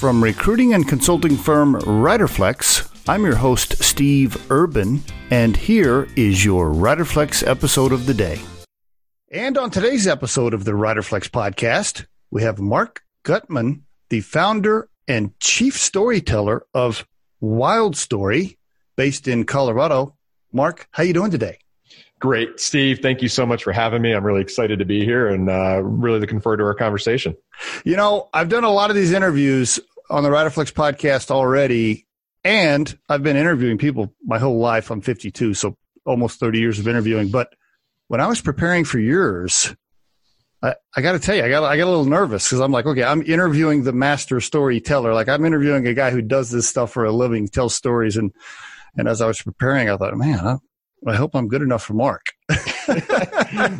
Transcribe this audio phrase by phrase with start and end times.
[0.00, 2.90] from recruiting and consulting firm Riderflex.
[3.06, 8.40] I'm your host, Steve Urban, and here is your Riderflex episode of the day.
[9.30, 15.38] And on today's episode of the Riderflex podcast, we have Mark Gutman, the founder and
[15.38, 17.06] chief storyteller of
[17.42, 18.58] Wild Story,
[18.96, 20.16] based in Colorado.
[20.50, 21.58] Mark, how you doing today?
[22.20, 22.98] Great, Steve.
[23.00, 24.12] Thank you so much for having me.
[24.12, 27.34] I'm really excited to be here and uh, really looking forward to our conversation.
[27.82, 29.80] You know, I've done a lot of these interviews
[30.10, 32.06] on the Riderflex podcast already,
[32.44, 34.90] and I've been interviewing people my whole life.
[34.90, 37.30] I'm 52, so almost 30 years of interviewing.
[37.30, 37.54] But
[38.08, 39.74] when I was preparing for yours,
[40.62, 42.72] I, I got to tell you, I got I got a little nervous because I'm
[42.72, 45.14] like, okay, I'm interviewing the master storyteller.
[45.14, 48.32] Like I'm interviewing a guy who does this stuff for a living, tells stories, and
[48.96, 50.56] and as I was preparing, I thought, man, I,
[51.06, 52.26] I hope I'm good enough for Mark.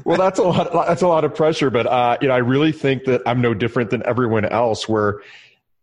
[0.05, 0.73] well, that's a lot.
[0.73, 3.53] That's a lot of pressure, but uh, you know, I really think that I'm no
[3.53, 4.89] different than everyone else.
[4.89, 5.20] Where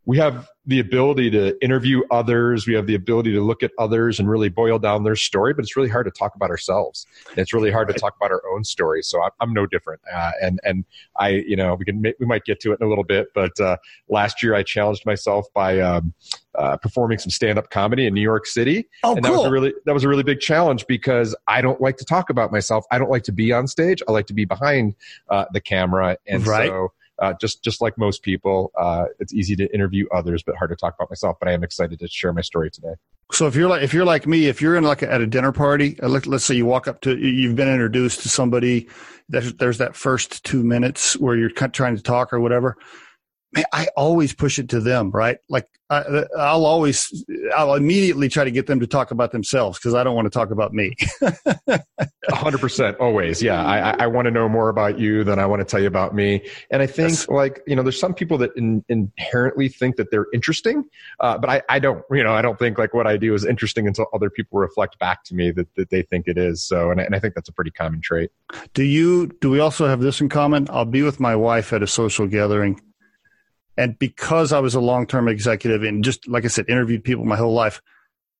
[0.08, 4.20] we have the ability to interview others, we have the ability to look at others
[4.20, 5.54] and really boil down their story.
[5.54, 7.06] But it's really hard to talk about ourselves.
[7.36, 9.04] It's really hard to talk about our own story.
[9.04, 10.02] So I'm, I'm no different.
[10.12, 10.86] Uh, and and
[11.20, 13.28] I, you know, we can we might get to it in a little bit.
[13.36, 15.80] But uh, last year I challenged myself by.
[15.80, 16.14] Um,
[16.58, 18.88] uh, performing some stand-up comedy in New York City.
[19.04, 19.32] Oh, and cool.
[19.32, 22.06] that was a really that was a really big challenge because I don't like to
[22.06, 22.84] talk about myself.
[22.90, 24.02] I don't like to be on stage.
[24.08, 24.96] I like to be behind
[25.30, 26.70] uh, the camera, and right.
[26.70, 26.94] so.
[27.20, 30.76] Uh, just just like most people, uh, it's easy to interview others, but hard to
[30.76, 31.38] talk about myself.
[31.40, 32.94] But I am excited to share my story today.
[33.32, 35.28] So if you're like if you're like me, if you're in like a, at a
[35.28, 38.88] dinner party, uh, let, us say you walk up to you've been introduced to somebody,
[39.30, 42.78] there's, there's that first two minutes where you're trying to talk or whatever
[43.58, 45.38] man, I always push it to them, right?
[45.50, 49.94] Like I, will always, I'll immediately try to get them to talk about themselves because
[49.94, 50.94] I don't want to talk about me.
[52.30, 53.42] hundred percent, always.
[53.42, 55.88] Yeah, I, I want to know more about you than I want to tell you
[55.88, 56.46] about me.
[56.72, 57.30] And I think, yes.
[57.30, 60.84] like you know, there's some people that in, inherently think that they're interesting,
[61.22, 62.04] uh, but I, I don't.
[62.12, 65.00] You know, I don't think like what I do is interesting until other people reflect
[65.00, 66.64] back to me that, that they think it is.
[66.64, 68.30] So, and I, and I think that's a pretty common trait.
[68.74, 69.28] Do you?
[69.40, 70.68] Do we also have this in common?
[70.70, 72.82] I'll be with my wife at a social gathering
[73.78, 77.26] and because I was a long term executive and just like I said, interviewed people
[77.26, 77.82] my whole life,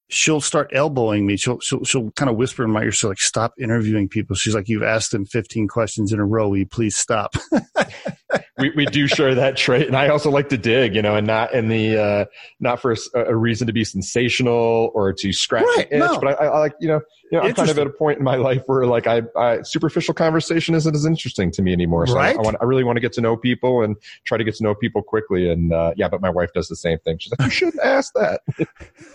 [0.10, 1.38] she'll start elbowing me.
[1.38, 2.92] She'll she'll, she'll kind of whisper in my ear.
[2.92, 6.50] She's like, "Stop interviewing people." She's like, "You've asked them 15 questions in a row.
[6.50, 7.36] Will you please stop?"
[8.58, 11.28] we we do share that trait, and I also like to dig, you know, and
[11.28, 12.26] not in the uh,
[12.60, 16.20] not for a, a reason to be sensational or to scratch right, itch, no.
[16.20, 18.24] but I, I, like you know, you know, I'm kind of at a point in
[18.24, 22.08] my life where like I, I superficial conversation isn't as interesting to me anymore.
[22.08, 22.36] So right?
[22.36, 24.56] I, I, want I really want to get to know people and try to get
[24.56, 25.50] to know people quickly.
[25.50, 27.18] And uh, yeah, but my wife does the same thing.
[27.18, 28.42] She's like, you shouldn't ask that.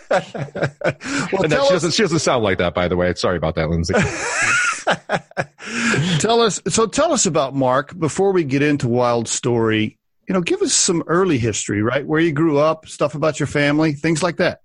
[0.09, 3.13] well, and that, she, doesn't, she doesn't sound like that, by the way.
[3.15, 3.93] Sorry about that, Lindsay.
[6.19, 9.97] tell us so tell us about Mark before we get into Wild Story.
[10.27, 12.05] You know, give us some early history, right?
[12.05, 14.61] Where you grew up, stuff about your family, things like that.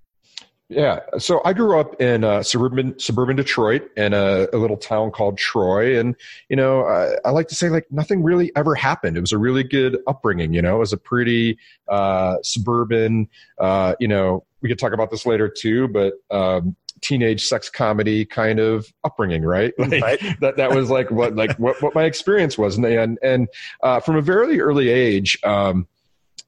[0.71, 5.11] Yeah, so I grew up in uh, suburban suburban Detroit in a, a, little town
[5.11, 6.15] called Troy, and
[6.51, 9.17] you know I, I, like to say like nothing really ever happened.
[9.17, 10.53] It was a really good upbringing.
[10.53, 11.59] You know, it was a pretty
[11.89, 13.29] uh, suburban.
[13.59, 18.27] Uh, you know, we could talk about this later too, but um, teenage sex comedy
[18.27, 19.73] kind of upbringing, right?
[19.79, 20.41] Like, right.
[20.41, 23.49] That that was like what like what, what my experience was, and and, and
[23.83, 25.87] uh, from a very early age, um,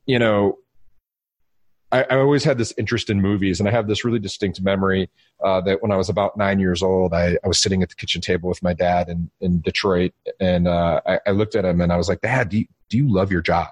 [0.04, 0.58] you know,
[1.92, 5.10] I, I, always had this interest in movies, and I have this really distinct memory
[5.44, 7.94] uh, that when I was about nine years old, I, I, was sitting at the
[7.96, 11.80] kitchen table with my dad in in Detroit, and uh, I, I looked at him
[11.80, 13.68] and I was like, "Dad, do you, do you love your job?"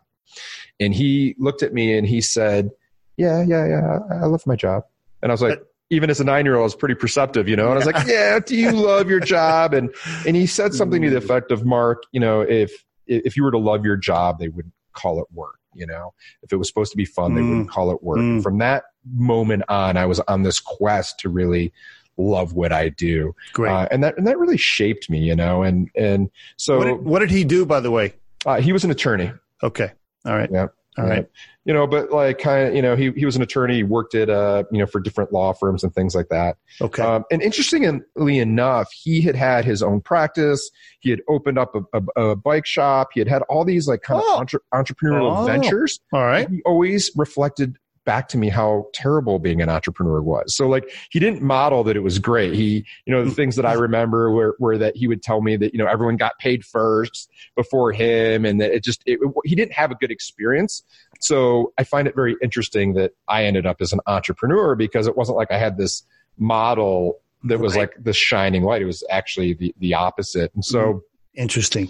[0.80, 2.70] And he looked at me and he said,
[3.16, 4.84] "Yeah, yeah, yeah, I love my job."
[5.22, 7.56] And I was like, even as a nine year old, I was pretty perceptive, you
[7.56, 7.66] know.
[7.66, 9.94] And I was like, "Yeah, do you love your job?" And
[10.26, 13.50] and he said something to the effect of, "Mark, you know, if if you were
[13.50, 16.90] to love your job, they wouldn't call it work." You know, if it was supposed
[16.92, 17.70] to be fun, they wouldn't mm.
[17.70, 18.18] call it work.
[18.18, 18.42] Mm.
[18.42, 18.84] From that
[19.14, 21.72] moment on, I was on this quest to really
[22.16, 23.34] love what I do.
[23.52, 23.70] Great.
[23.70, 26.78] Uh, and that, and that really shaped me, you know, and, and so.
[26.78, 28.14] What did, what did he do, by the way?
[28.44, 29.30] Uh, he was an attorney.
[29.62, 29.92] Okay.
[30.24, 30.50] All right.
[30.52, 30.68] Yeah.
[30.98, 31.26] All right.
[31.64, 34.14] You know, but like kind of, you know, he, he was an attorney, he worked
[34.14, 36.56] at, uh, you know, for different law firms and things like that.
[36.80, 37.02] Okay.
[37.02, 40.70] Um, and interestingly enough, he had had his own practice.
[41.00, 43.10] He had opened up a, a, a bike shop.
[43.12, 44.34] He had had all these like kind oh.
[44.34, 45.44] of entre- entrepreneurial oh.
[45.46, 46.00] ventures.
[46.12, 46.48] All right.
[46.48, 47.76] He always reflected
[48.08, 50.56] back to me how terrible being an entrepreneur was.
[50.56, 52.54] So like he didn't model that it was great.
[52.54, 53.82] He, you know, the things that I mm-hmm.
[53.82, 57.30] remember were, were that he would tell me that, you know, everyone got paid first
[57.54, 60.82] before him and that it just, it, he didn't have a good experience.
[61.20, 65.14] So I find it very interesting that I ended up as an entrepreneur because it
[65.14, 66.02] wasn't like I had this
[66.38, 67.90] model that was right.
[67.90, 68.80] like the shining light.
[68.80, 70.50] It was actually the, the opposite.
[70.54, 70.98] And so, mm-hmm.
[71.38, 71.88] Interesting.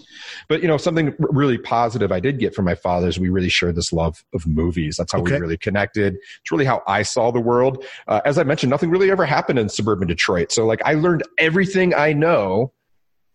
[0.48, 3.48] But you know, something really positive I did get from my father is we really
[3.48, 4.98] shared this love of movies.
[4.98, 5.36] That's how Okay.
[5.36, 6.16] we really connected.
[6.16, 7.82] It's really how I saw the world.
[8.06, 10.52] Uh, as I mentioned, nothing really ever happened in suburban Detroit.
[10.52, 12.74] So like I learned everything I know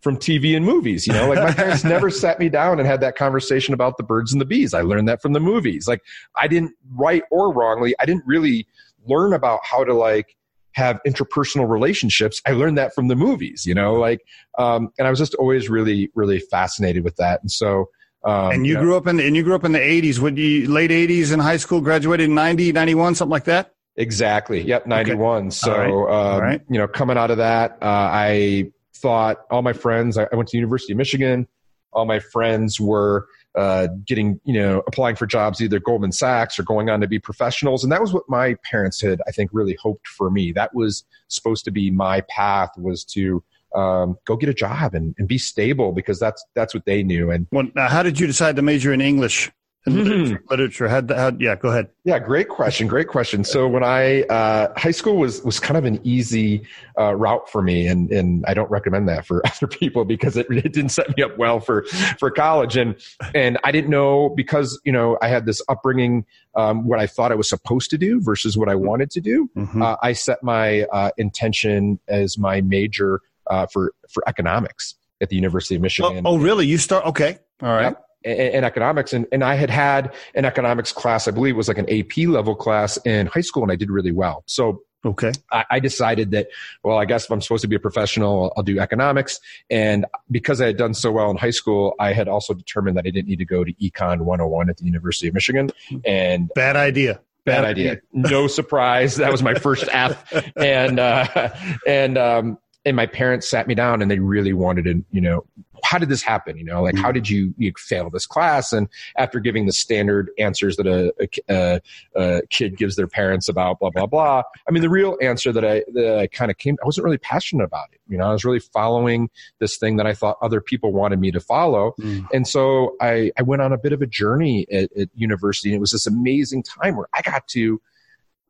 [0.02, 1.04] from TV and movies.
[1.04, 4.04] You know, like my parents never sat me down and had that conversation about the
[4.04, 4.72] birds and the bees.
[4.72, 5.88] I learned that from the movies.
[5.88, 6.02] Like
[6.36, 8.68] I didn't right or wrongly, I didn't really
[9.04, 10.36] learn about how to like
[10.74, 12.40] have interpersonal relationships.
[12.46, 14.20] I learned that from the movies, you know, like,
[14.58, 17.40] um, and I was just always really, really fascinated with that.
[17.40, 17.90] And so,
[18.24, 20.18] um, and you know, grew up in the, and you grew up in the 80s.
[20.18, 23.72] Would you late 80s in high school, graduated in 90, 91, something like that?
[23.96, 24.62] Exactly.
[24.62, 24.86] Yep.
[24.86, 25.50] 91.
[25.52, 26.34] So, All right.
[26.34, 26.60] um, right.
[26.68, 30.48] you know, coming out of that, uh, I thought all my friends, I, I went
[30.48, 31.46] to the University of Michigan.
[31.92, 36.62] All my friends were, uh, getting, you know, applying for jobs, either Goldman Sachs or
[36.64, 37.82] going on to be professionals.
[37.82, 40.52] And that was what my parents had, I think, really hoped for me.
[40.52, 43.42] That was supposed to be my path was to,
[43.74, 47.30] um, go get a job and, and be stable because that's, that's what they knew.
[47.30, 49.50] And Well, how did you decide to major in English
[49.86, 50.42] and literature?
[50.50, 50.88] literature?
[50.88, 51.88] How, how, yeah, go ahead.
[52.04, 52.86] Yeah, great question.
[52.86, 53.44] Great question.
[53.44, 56.66] So when I uh, high school was was kind of an easy
[56.98, 60.46] uh, route for me, and and I don't recommend that for other people because it,
[60.50, 61.84] it didn't set me up well for
[62.18, 62.96] for college, and
[63.34, 67.32] and I didn't know because you know I had this upbringing, um, what I thought
[67.32, 69.50] I was supposed to do versus what I wanted to do.
[69.56, 69.82] Mhm.
[69.82, 75.36] Uh, I set my uh, intention as my major uh, for for economics at the
[75.36, 76.66] University of oh, Michigan oh, really?
[76.66, 77.06] You start?
[77.06, 77.38] Okay.
[77.62, 77.84] All right.
[77.84, 78.04] Yep.
[78.24, 79.12] In, in economics.
[79.12, 82.16] And, and i had had an economics class i believe it was like an ap
[82.28, 84.42] level class in high school and i did really well.
[84.46, 85.32] So Okay.
[85.52, 86.48] I, I decided that
[86.82, 89.38] well i guess if i'm supposed to be a professional i'll do economics.
[89.68, 93.04] And because i had done so well in high school i had also determined that
[93.06, 95.70] i didn't need to go to econ 101 at the university of michigan.
[96.06, 97.20] And Bad idea.
[97.44, 97.98] bad idea.
[98.14, 99.16] No surprise.
[99.16, 100.32] That was my first f.
[100.56, 101.50] And uh
[101.86, 105.44] and um and my parents sat me down and they really wanted to you know
[105.82, 106.56] how did this happen?
[106.56, 108.72] You know like how did you, you fail this class?
[108.72, 111.12] And after giving the standard answers that a,
[111.48, 111.80] a,
[112.14, 115.64] a kid gives their parents about blah blah blah i mean the real answer that
[115.64, 118.00] i that i kind of came i wasn't really passionate about it.
[118.08, 121.30] You know i was really following this thing that i thought other people wanted me
[121.30, 121.94] to follow.
[122.00, 122.26] Mm.
[122.32, 125.76] and so I, I went on a bit of a journey at, at university, and
[125.76, 127.80] it was this amazing time where I got to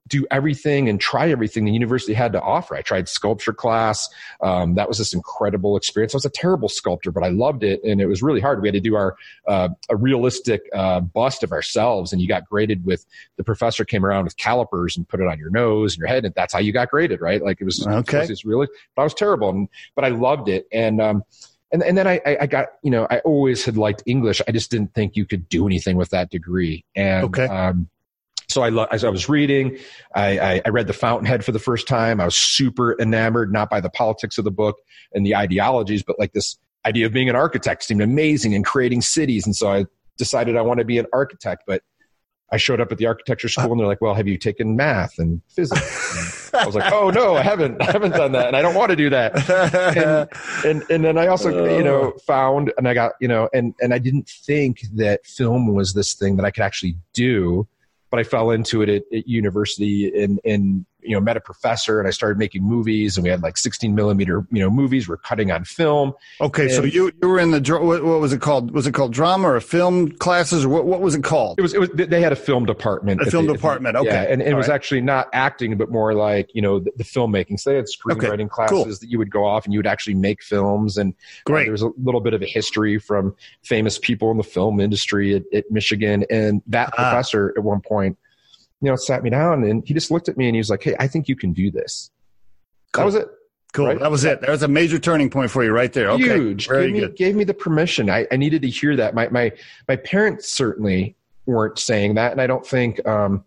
[0.09, 2.75] do everything and try everything the university had to offer.
[2.77, 4.07] I tried sculpture class.
[4.43, 6.15] Um, that was this incredible experience.
[6.15, 8.61] I was a terrible sculptor, but I loved it, and it was really hard.
[8.61, 9.17] We had to do our
[9.49, 13.07] uh, a realistic uh, bust of ourselves, and you got graded with
[13.37, 16.25] the professor came around with calipers and put it on your nose and your head,
[16.27, 17.43] and that's how you got graded, right?
[17.43, 18.25] Like it was Okay.
[18.25, 18.69] it was really.
[18.95, 21.25] But I was terrible, and, but I loved it, and um,
[21.73, 24.43] and and then I, I got you know I always had liked English.
[24.47, 26.85] I just didn't think you could do anything with that degree.
[26.95, 27.47] And Okay.
[27.47, 27.89] um,
[28.49, 29.79] so I lo- as I was reading,
[30.15, 32.21] I, I, I read The Fountainhead for the first time.
[32.21, 34.77] I was super enamored, not by the politics of the book
[35.13, 39.03] and the ideologies, but like this idea of being an architect seemed amazing and creating
[39.03, 39.47] cities.
[39.47, 39.87] And so I
[40.19, 41.83] decided I want to be an architect, but
[42.53, 45.19] I showed up at the architecture school and they're like, well, have you taken math
[45.19, 46.51] and physics?
[46.53, 48.47] And I was like, oh no, I haven't, I haven't done that.
[48.47, 49.35] And I don't want to do that
[49.97, 50.29] and
[50.65, 52.19] and and then I also you know oh.
[52.27, 56.15] found and I got you know and and I didn't think that film was this
[56.15, 57.67] thing that I could actually do,
[58.15, 61.99] but I fell into it at, at university and and you know met a professor
[61.99, 65.17] and I started making movies and we had like 16 millimeter you know movies we're
[65.17, 66.15] cutting on film.
[66.41, 66.69] okay.
[66.69, 68.71] So you you were in the what, what was it called?
[68.73, 70.85] Was it called drama or film classes or what?
[70.87, 71.59] What was it called?
[71.59, 73.21] It was it was they had a film department.
[73.21, 74.09] A film the- at the- department, okay.
[74.09, 74.75] yeah, and, and it was right.
[74.75, 77.59] actually not acting, but more like you know the, the filmmaking.
[77.61, 78.85] So they had screenwriting classes cool.
[78.87, 81.15] that you would go off and you would actually make films and
[81.49, 84.81] Uh, there was a little bit of a history from famous people in the film
[84.81, 86.25] industry at, at Michigan.
[86.31, 87.11] And that Ah.
[87.11, 88.19] professor at one point,
[88.85, 90.83] you know, sat me down and he just looked at me and he was like,
[90.83, 92.11] Hey, I think you can do this.
[92.95, 93.29] That was it.
[93.73, 93.87] Cool.
[93.87, 93.99] right?
[93.99, 94.41] That was it.
[94.41, 96.11] That was a major turning point for you right there.
[96.11, 96.37] Okay.
[96.37, 96.69] Huge.
[96.69, 97.17] Very gave, me, good.
[97.17, 98.09] gave me the permission.
[98.09, 99.15] I, I needed to hear that.
[99.15, 99.51] My, my,
[99.89, 102.31] my parents certainly weren't saying that.
[102.31, 103.45] And I don't think, um,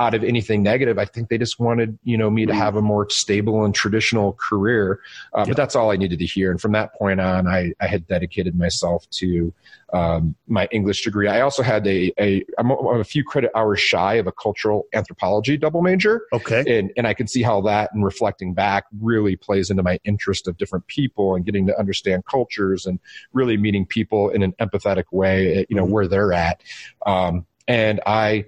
[0.00, 2.80] out of anything negative, I think they just wanted, you know, me to have a
[2.82, 4.98] more stable and traditional career.
[5.34, 5.44] Uh.
[5.44, 6.50] But that's all I needed to hear.
[6.50, 9.52] And from that point on, I, I had dedicated myself to
[9.92, 11.28] um, my English degree.
[11.28, 14.32] I also had a, a I'm a I'm a few credit hours shy of a
[14.32, 16.62] cultural anthropology double major Okay.
[16.78, 20.46] and and I can see how that and reflecting back really plays into my interest
[20.48, 23.00] of different people and getting to understand cultures and
[23.32, 25.90] really meeting people in an empathetic way, you know, Mhm.
[25.90, 26.62] where they're at.
[27.04, 28.46] Um, and I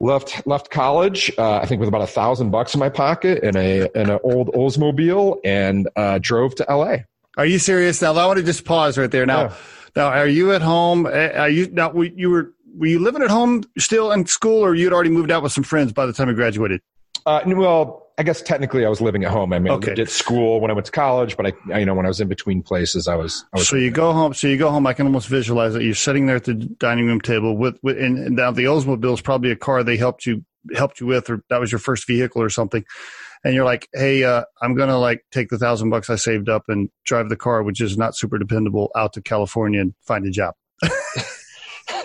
[0.00, 3.56] left left college, uh, I think with about a thousand bucks in my pocket and
[3.56, 7.04] a and an old Oldsmobile and uh, drove to L.A.
[7.36, 8.02] Are you serious?
[8.02, 9.24] Now, I want to just pause right there.
[9.26, 9.52] Now, Yeah.
[9.96, 11.06] now, are you at home?
[11.06, 11.92] Uh, Are you now?
[12.00, 15.42] You were were you living at home still in school, or you'd already moved out
[15.42, 16.80] with some friends by the time you graduated?
[17.26, 19.50] Uh, well, I guess technically I was living at home.
[19.54, 19.86] I mean, Okay.
[19.86, 22.04] I lived at school when I went to college, but I, I, you know, when
[22.04, 24.34] I was in between places, I was, I was So you go home.
[24.34, 24.86] So you go home.
[24.86, 25.80] I can almost visualize it.
[25.80, 29.14] You're sitting there at the dining room table with, with and, and now the Oldsmobile
[29.14, 30.44] is probably a car they helped you
[30.76, 32.84] helped you with, or that was your first vehicle or something.
[33.42, 36.64] And you're like, hey, uh, I'm gonna like take the thousand bucks I saved up
[36.68, 40.30] and drive the car, which is not super dependable, out to California and find a
[40.30, 40.54] job.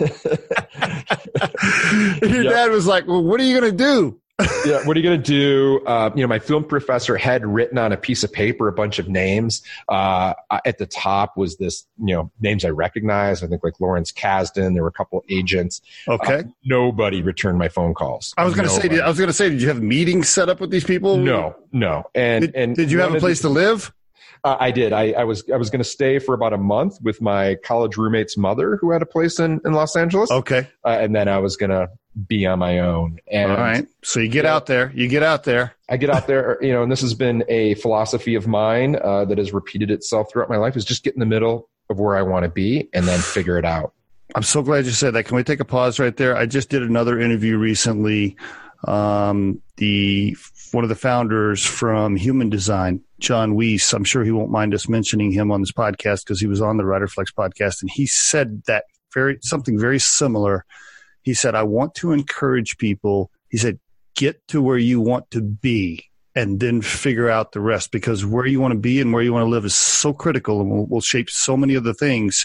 [2.22, 2.52] Your Yep.
[2.52, 4.18] dad was like, well, what are you gonna do?
[4.66, 5.84] Yeah, what are you going to do?
[5.86, 8.98] Uh, you know, my film professor had written on a piece of paper a bunch
[8.98, 9.62] of names.
[9.88, 13.42] Uh, at the top was this, you know, names I recognized.
[13.42, 14.74] I think like Lawrence Kasdan.
[14.74, 15.80] There were a couple agents.
[16.06, 16.40] Okay.
[16.40, 18.34] Uh, nobody returned my phone calls.
[18.36, 20.70] I was gonna say, I was gonna say, did you have meetings set up with
[20.70, 21.16] these people?
[21.16, 22.04] no, no.
[22.14, 23.92] And Did, and did you have a the- place to live?
[24.46, 24.92] Uh, I did.
[24.92, 27.96] I, I was I was going to stay for about a month with my college
[27.96, 30.68] roommate's mother, who had a place in, in Los Angeles, Okay.
[30.84, 31.90] uh, and then I was going to
[32.28, 33.18] be on my own.
[33.28, 33.84] And All right.
[34.04, 34.54] So you get Yeah.
[34.54, 34.92] out there.
[34.94, 35.74] You get out there.
[35.88, 39.24] I get out there, you know, and this has been a philosophy of mine uh,
[39.24, 42.16] that has repeated itself throughout my life: is just get in the middle of where
[42.16, 43.94] I want to be and then figure it out.
[44.36, 45.24] I'm so glad you said that.
[45.24, 46.36] Can we take a pause right there?
[46.36, 48.36] I just did another interview recently.
[48.84, 50.36] Um, the
[50.72, 53.92] one of the founders from Human Design, John Weiss.
[53.92, 56.76] I'm sure he won't mind us mentioning him on this podcast because he was on
[56.76, 60.64] the Riderflex podcast, and he said that very something very similar.
[61.22, 63.78] He said, "I want to encourage people." He said,
[64.14, 66.04] "Get to where you want to be."
[66.34, 69.32] And then figure out the rest because where you want to be and where you
[69.32, 72.44] want to live is so critical and will, will shape so many other things.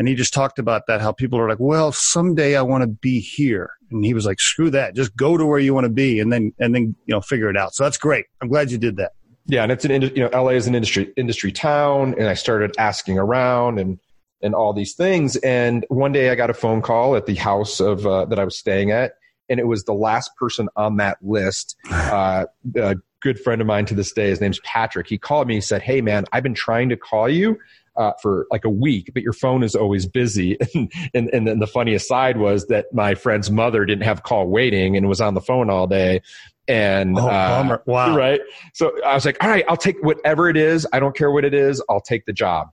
[0.00, 2.86] And he just talked about that, how people are like, well, someday I want to
[2.88, 3.72] be here.
[3.90, 4.94] And he was like, screw that.
[4.96, 7.50] Just go to where you want to be and then, and then, you know, figure
[7.50, 7.74] it out.
[7.74, 8.24] So that's great.
[8.40, 9.12] I'm glad you did that.
[9.44, 12.74] Yeah, and it's an you know LA is an industry industry town, and I started
[12.78, 13.98] asking around and
[14.42, 15.36] and all these things.
[15.36, 18.44] And one day I got a phone call at the house of uh, that I
[18.44, 19.14] was staying at,
[19.50, 21.76] and it was the last person on that list.
[21.90, 25.06] Uh, a good friend of mine to this day, his name's Patrick.
[25.06, 25.54] He called me.
[25.54, 27.58] He said, "Hey, man, I've been trying to call you."
[28.00, 30.56] Uh, for like a week, but your phone is always busy.
[30.74, 34.46] and, and, and then the funniest side was that my friend's mother didn't have call
[34.48, 36.22] waiting and was on the phone all day.
[36.66, 37.76] And Oh, uh.
[37.84, 38.16] Wow.
[38.16, 38.40] right?
[38.72, 40.86] So I was like, all right, I'll take whatever it is.
[40.94, 41.82] I don't care what it is.
[41.90, 42.68] I'll take the job.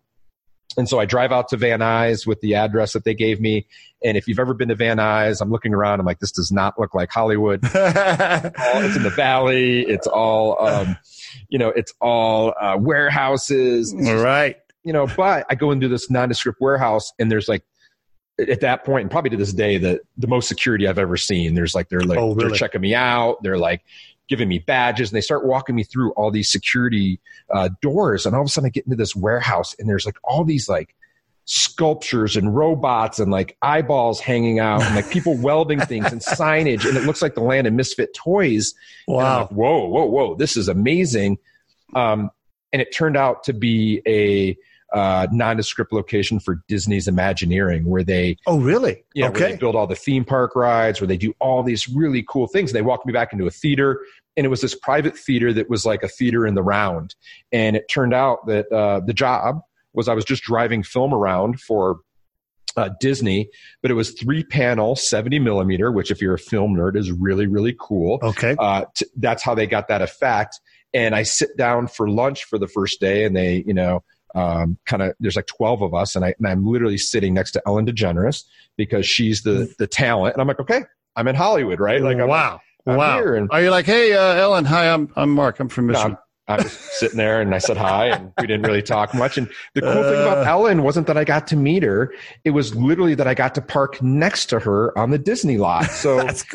[0.78, 3.66] And so I drive out to Van Nuys with the address that they gave me.
[4.04, 6.00] And if you've ever been to Van Nuys, I'm looking around.
[6.00, 7.62] I'm like, this does not look like Hollywood.
[7.74, 9.82] It's in the valley.
[9.82, 10.96] It's all, um,
[11.50, 13.94] you know, it's all uh, warehouses.
[13.94, 14.56] All right.
[14.88, 17.63] You know, but I go into this nondescript warehouse and there's like,
[18.39, 21.56] at that point, and probably to this day, the the most security I've ever seen.
[21.56, 23.41] There's like they're like Oh, they're checking me out.
[23.41, 23.84] They're like
[24.29, 27.20] giving me badges, and they start walking me through all these security
[27.51, 28.25] uh, doors.
[28.25, 30.70] And all of a sudden, I get into this warehouse, and there's like all these
[30.70, 30.96] like
[31.46, 36.88] sculptures and robots and like eyeballs hanging out, and like people welding things and signage,
[36.88, 38.75] and it looks like the land of misfit toys.
[39.08, 39.41] Wow.
[39.41, 40.36] like, whoa, whoa, whoa!
[40.36, 41.39] This is amazing.
[41.96, 42.29] Um,
[42.72, 44.56] and it turned out to be a
[44.94, 49.03] uh, nondescript location for Disney's Imagineering, where they Oh, really?
[49.13, 49.51] you know, okay.
[49.51, 52.72] they build all the theme park rides, where they do all these really cool things.
[52.72, 54.00] They walked me back into a theater,
[54.36, 57.15] and it was this private theater that was like a theater in the round.
[57.51, 59.62] And it turned out that uh, the job
[59.94, 62.00] was I was just driving film around for
[62.77, 63.50] uh, Disney,
[63.82, 67.48] but it was three panel, 70 millimeter, which if you're a film nerd is really,
[67.48, 68.20] really cool.
[68.22, 68.56] Okay.
[68.60, 70.60] Uh, t- that's how they got that effect.
[70.94, 74.03] And I sit down for lunch for the first day, and they, you know,
[74.36, 77.52] um, kind of there's like 12 of us, and, I, and I'm literally sitting next
[77.52, 78.44] to Ellen DeGeneres
[78.76, 80.84] because she's the the talent, and I'm like, okay,
[81.16, 82.02] I'm in Hollywood, right?
[82.02, 82.60] Like, I'm, wow.
[82.86, 83.20] I'm wow.
[83.34, 85.60] and- Are you like, hey, uh, Ellen, hi, I'm, I'm Mark.
[85.60, 86.18] I'm from No, Michigan.
[86.50, 89.38] I was sitting there and I said hi and we didn't really talk much.
[89.38, 90.50] And the cool thing about Uh.
[90.50, 92.14] Ellen wasn't that I got to meet her.
[92.46, 95.88] It was literally that I got to park next to her on the Disney lot.
[95.88, 96.46] So That's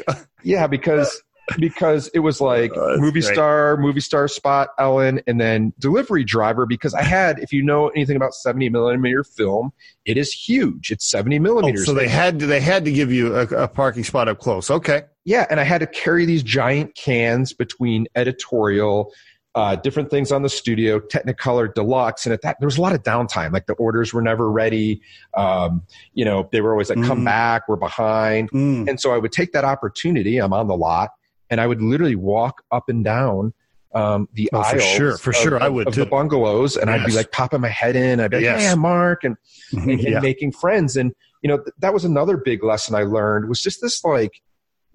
[0.42, 1.22] yeah, because
[1.58, 3.32] because it was like Oh, movie great.
[3.34, 6.66] star, movie star spot, Ellen, and then delivery driver.
[6.66, 9.72] Because I had, if you know anything about 70 millimeter film,
[10.04, 10.90] it is huge.
[10.90, 11.86] It's 70 Oh, millimeters.
[11.86, 14.70] so they had to, they had to give you a, a parking spot up close.
[14.70, 15.02] Okay.
[15.24, 19.12] Yeah, and I had to carry these giant cans between editorial,
[19.54, 22.92] uh, different things on the studio, Technicolor Deluxe, and at that there was a lot
[22.94, 23.52] of downtime.
[23.52, 25.00] Like the orders were never ready.
[25.36, 25.82] Um,
[26.14, 27.24] you know, they were always like, "Come Mhm.
[27.26, 28.88] back, we're behind." Mm.
[28.88, 30.38] And so I would take that opportunity.
[30.38, 31.10] I'm on the lot,
[31.52, 33.52] and I would literally walk up and down
[33.94, 34.82] um, the Oh, for aisles.
[34.84, 36.00] sure, for of- sure, I would of too.
[36.00, 38.20] the bungalows, and I'd be like popping my head in.
[38.20, 38.62] I'd be like, Yes.
[38.62, 39.36] "Hey, I'm Mark," and
[39.72, 40.20] and, and yeah.
[40.20, 40.96] making friends.
[40.96, 44.40] And you know, th- that was another big lesson I learned was just this like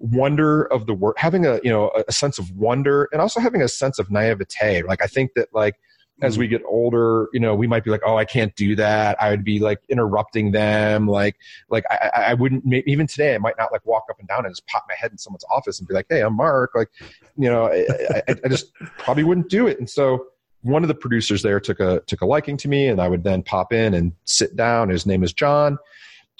[0.00, 3.38] wonder of the work, having a you know a, a sense of wonder, and also
[3.38, 4.82] having a sense of naivete.
[4.82, 5.76] Like I think that like
[6.20, 6.56] as we mm-hmm.
[6.56, 9.20] get older, you know, we might be like, oh, I can't do that.
[9.22, 11.06] I would be like interrupting them.
[11.06, 11.36] Like,
[11.70, 14.52] like I, I wouldn't, even today, I might not like walk up and down and
[14.52, 16.72] just pop my head in someone's office and be like, hey, I'm Mark.
[16.74, 16.88] Like,
[17.36, 19.78] you know, I, I, I just probably wouldn't do it.
[19.78, 20.26] And so
[20.62, 23.22] one of the producers there took a, took a liking to me and I would
[23.22, 24.88] then pop in and sit down.
[24.88, 25.78] His name is John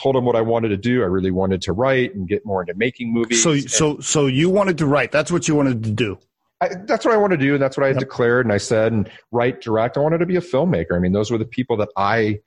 [0.00, 1.02] told him what I wanted to do.
[1.02, 3.42] I really wanted to write and get more into making movies.
[3.42, 5.10] So, so, so you wanted to write.
[5.10, 6.18] That's what you wanted to do.
[6.60, 7.54] I, that's what I want to do.
[7.54, 7.98] And that's what I yep.
[7.98, 8.46] declared.
[8.46, 9.96] And I said, and write, direct.
[9.96, 10.96] I wanted to be a filmmaker.
[10.96, 12.40] I mean, those were the people that I,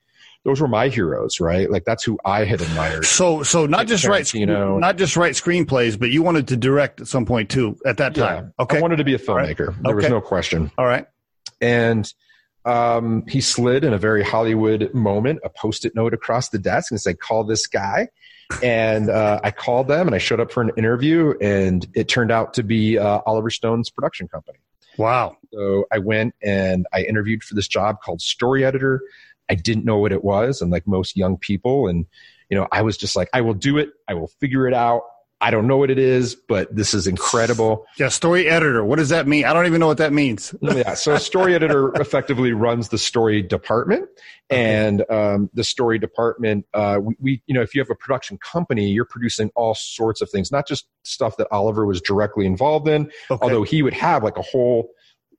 [0.44, 1.70] those were my heroes, right?
[1.70, 3.04] Like that's who I had admired.
[3.04, 6.48] So, so not like just write, you know, not just write screenplays, but you wanted
[6.48, 7.78] to direct at some point too.
[7.86, 8.78] At that time, yeah, okay.
[8.78, 9.68] I wanted to be a filmmaker.
[9.68, 9.82] Right.
[9.82, 9.94] There okay.
[9.94, 10.70] was no question.
[10.76, 11.06] All right.
[11.60, 12.12] And
[12.64, 17.00] um, he slid in a very Hollywood moment a post-it note across the desk and
[17.00, 18.08] said, "Call this guy."
[18.62, 22.30] And uh, I called them and I showed up for an interview, and it turned
[22.30, 24.58] out to be uh, Oliver Stone's production company.
[24.98, 25.36] Wow!
[25.52, 29.00] So I went and I interviewed for this job called story editor.
[29.48, 32.06] I didn't know what it was, and like most young people, and
[32.50, 33.90] you know, I was just like, I will do it.
[34.08, 35.02] I will figure it out.
[35.42, 37.84] I don't know what it is, but this is incredible.
[37.98, 38.84] Yeah, story editor.
[38.84, 39.44] What does that mean?
[39.44, 40.54] I don't even know what that means.
[40.62, 44.08] yeah, so a story editor effectively runs the story department,
[44.48, 48.38] and um, the story department, uh, we, we, you know, if you have a production
[48.38, 52.86] company, you're producing all sorts of things, not just stuff that Oliver was directly involved
[52.86, 53.42] in, okay.
[53.42, 54.90] although he would have like a whole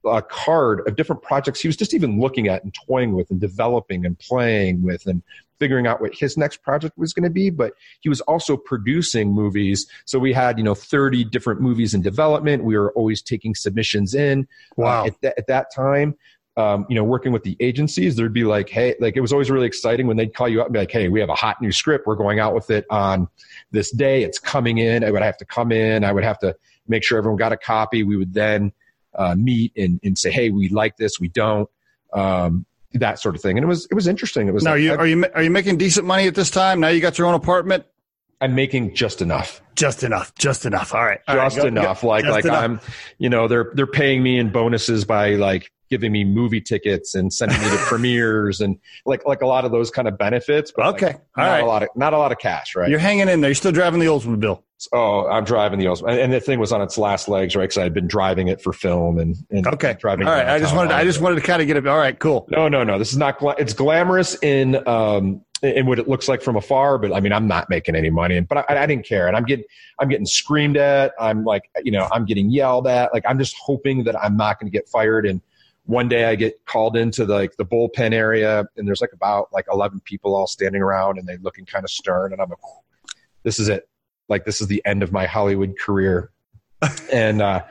[0.05, 3.39] uh, card of different projects he was just even looking at and toying with and
[3.39, 5.23] developing and playing with and
[5.59, 9.31] figuring out what his next project was going to be but he was also producing
[9.31, 9.87] movies.
[10.05, 12.63] So we had you know 30 different movies in development.
[12.63, 15.03] We were always taking submissions in wow.
[15.03, 16.15] uh, at, th- at, that time.
[16.55, 19.49] Um, you know working with the agencies there'd be like hey like it was always
[19.49, 21.61] really exciting when they'd call you up and be like hey we have a hot
[21.61, 22.05] new script.
[22.05, 23.27] We're going out with it on
[23.71, 24.23] this day.
[24.23, 25.03] It's coming in.
[25.03, 26.03] I would have to come in.
[26.03, 26.55] I would have to
[26.87, 28.03] make sure everyone got a copy.
[28.03, 28.71] We would then
[29.15, 31.69] uh, meet and, and say, hey, we like this, we don't,
[32.13, 33.57] um, that sort of thing.
[33.57, 34.47] And it was it was interesting.
[34.47, 34.63] It was.
[34.63, 36.79] Now, like, you, are you are you making decent money at this time?
[36.79, 37.85] Now you got your own apartment.
[38.41, 39.61] I'm making just enough.
[39.75, 40.35] Just enough.
[40.35, 40.93] Just enough.
[40.93, 41.19] All right.
[41.27, 42.01] All just right, enough.
[42.01, 42.07] Go.
[42.09, 42.63] Like just like enough.
[42.63, 42.79] I'm,
[43.17, 47.31] you know, they're they're paying me in bonuses by like giving me movie tickets and
[47.31, 50.73] sending me to premieres and like like a lot of those kind of benefits.
[50.75, 51.05] But okay.
[51.05, 51.63] Like, All not right.
[51.63, 52.89] a lot of not a lot of cash, right?
[52.89, 53.51] You're hanging in there.
[53.51, 54.63] You're still driving the Oldsmobile.
[54.91, 57.65] Oh, I'm driving the Oldsmobile, and the thing was on its last legs, right?
[57.65, 60.25] Because I had been driving it for film and, and okay, driving.
[60.25, 61.85] All right, I just wanted to, I just wanted to kind of get it.
[61.85, 62.47] All right, cool.
[62.49, 62.97] No, no, no.
[62.97, 63.37] This is not.
[63.37, 67.31] Gla- it's glamorous in um in what it looks like from afar, but I mean,
[67.31, 69.65] I'm not making any money, but I, I didn't care, and I'm getting
[69.99, 71.13] I'm getting screamed at.
[71.19, 73.13] I'm like, you know, I'm getting yelled at.
[73.13, 75.39] Like, I'm just hoping that I'm not going to get fired and
[75.85, 79.49] one day I get called into the, like the bullpen area and there's like about
[79.51, 82.31] like 11 people all standing around and they looking kind of stern.
[82.31, 82.59] And I'm like,
[83.43, 83.87] this is it
[84.29, 86.31] like this is the end of my Hollywood career.
[87.11, 87.63] and uh,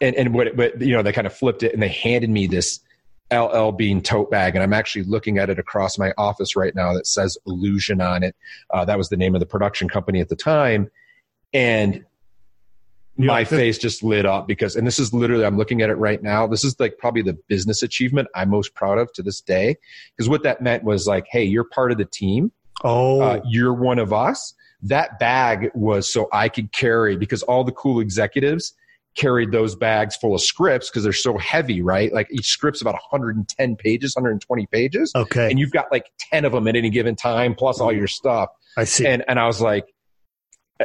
[0.00, 2.46] and and what, but you know they kind of flipped it and they handed me
[2.46, 2.80] this
[3.32, 6.92] LL Bean tote bag, and I'm actually looking at it across my office right now
[6.92, 8.36] that says Ixtlan on it.
[8.70, 10.90] Uh, that was the name of the production company at the time,
[11.52, 12.04] and
[13.16, 16.22] my face just lit up because, and this is literally, I'm looking at it right
[16.22, 16.46] now.
[16.46, 19.76] This is like probably the business achievement I'm most proud of to this day.
[20.16, 22.52] Because what that meant was like, hey, you're part of the team.
[22.84, 27.64] Oh, uh, you're one of us that bag was so I could carry because all
[27.64, 28.74] the cool executives
[29.14, 32.12] carried those bags full of scripts because they're so heavy, right?
[32.12, 35.12] Like each script's about 110 pages, 120 pages.
[35.14, 35.50] Okay.
[35.50, 38.48] And you've got like 10 of them at any given time, plus all your stuff.
[38.76, 39.06] I see.
[39.06, 39.91] And and I was like,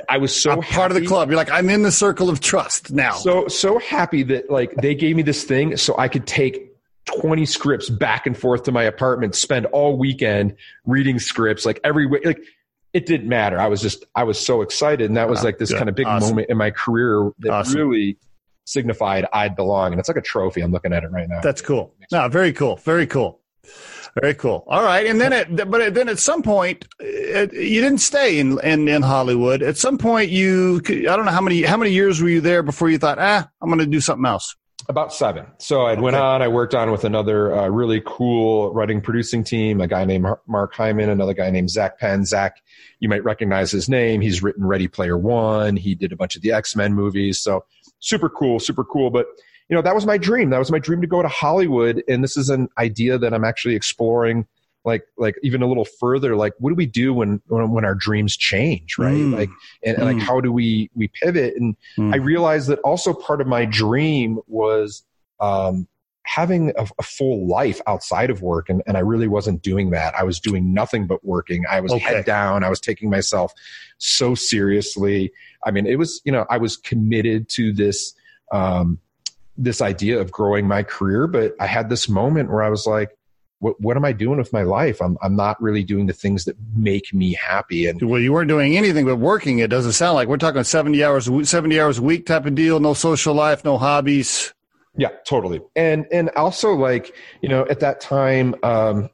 [0.09, 1.29] I was so part of the club.
[1.29, 3.13] You're like, I'm in the circle of trust now.
[3.13, 6.75] So so happy that like they gave me this thing so I could take
[7.19, 10.55] 20 scripts back and forth to my apartment, spend all weekend
[10.85, 12.25] reading scripts, like every week.
[12.25, 12.41] Like
[12.93, 13.59] it didn't matter.
[13.59, 16.07] I was just I was so excited, and that was like this kind of big
[16.07, 16.29] awesome.
[16.29, 17.75] moment in my career that awesome.
[17.75, 18.17] really
[18.65, 19.93] signified I'd belong.
[19.93, 20.61] And it's like a trophy.
[20.61, 21.39] I'm looking at it right now.
[21.41, 21.93] That's cool.
[22.11, 22.75] No, very cool.
[22.77, 23.39] Very cool.
[24.21, 24.63] Very cool.
[24.67, 28.59] All right, and then it, but then at some point, it, you didn't stay in,
[28.63, 29.61] in in Hollywood.
[29.61, 32.63] At some point, you I don't know how many how many years were you there
[32.63, 34.55] before you thought, ah, I'm going to do something else.
[34.89, 35.45] About seven.
[35.57, 36.01] So I okay.
[36.01, 36.41] went on.
[36.41, 39.81] I worked on with another uh, really cool writing producing team.
[39.81, 42.23] A guy named Mark Hyman, another guy named Zak Penn.
[42.23, 42.61] Zak,
[42.99, 44.21] you might recognize his name.
[44.21, 45.75] He's written Ready Player One.
[45.75, 47.39] He did a bunch of the X Men movies.
[47.39, 47.65] So
[47.99, 49.09] super cool, super cool.
[49.09, 49.27] But
[49.69, 50.49] you know that was my dream.
[50.49, 52.03] That was my dream to go to Hollywood.
[52.07, 54.47] And this is an idea that I'm actually exploring
[54.87, 57.93] like like even a little further like what do we do when when, when our
[57.93, 59.37] dreams change right mm.
[59.37, 59.49] like
[59.83, 60.13] and, and mm.
[60.13, 62.13] like how do we we pivot and mm.
[62.13, 65.03] i realized that also part of my dream was
[65.39, 65.87] um
[66.23, 70.15] having a, a, full life outside of work and, and i really wasn't doing that
[70.15, 72.03] i was doing nothing but working i was okay.
[72.03, 73.51] head down i was taking myself
[73.97, 75.31] so seriously
[75.65, 78.13] i mean it was you know i was committed to this
[78.53, 78.99] um
[79.57, 83.09] this idea of growing my career, but I had this moment where I was like,
[83.59, 85.01] what, what am I doing with my life?
[85.01, 87.87] I'm, I'm not really doing the things that make me happy.
[87.87, 89.59] And well, you weren't doing anything but working.
[89.59, 92.79] It doesn't sound like we're talking 70 hours, 70 hours a week type of deal.
[92.79, 94.53] No social life, no hobbies.
[94.95, 95.61] Yeah, totally.
[95.75, 99.09] And, and also like, you know, at that time, um,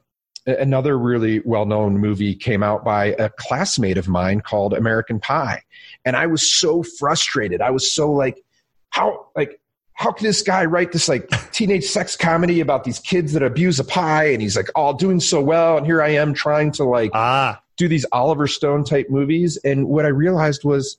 [0.46, 5.62] another really well-known movie came out by a classmate of mine called American Pie.
[6.04, 7.62] And I was so frustrated.
[7.62, 8.42] I was so like,
[8.90, 9.58] how, like,
[9.94, 13.78] how can this guy write this like teenage sex comedy about these kids that abuse
[13.78, 16.70] a pie and he's like all oh, doing so well and here i am trying
[16.72, 17.60] to like ah.
[17.76, 19.56] do these oliver stone type movies.
[19.64, 20.98] And what i realized was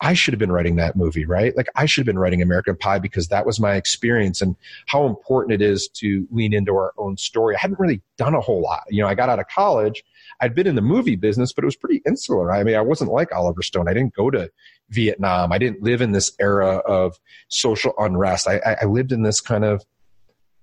[0.00, 1.56] i should have been writing that movie right?
[1.56, 4.56] Like i should have been writing american pie because that was my experience and
[4.86, 7.56] how important it is to lean into our own story.
[7.56, 8.84] I hadn't really done a whole lot.
[8.88, 10.04] You know i got out of college
[10.42, 12.52] I'd been in the movie business, but it was pretty insular.
[12.52, 13.88] I mean, I wasn't like Oliver Stone.
[13.88, 14.50] I didn't go to
[14.90, 15.52] Vietnam.
[15.52, 18.48] I didn't live in this era of social unrest.
[18.48, 19.84] I, I lived in this kind of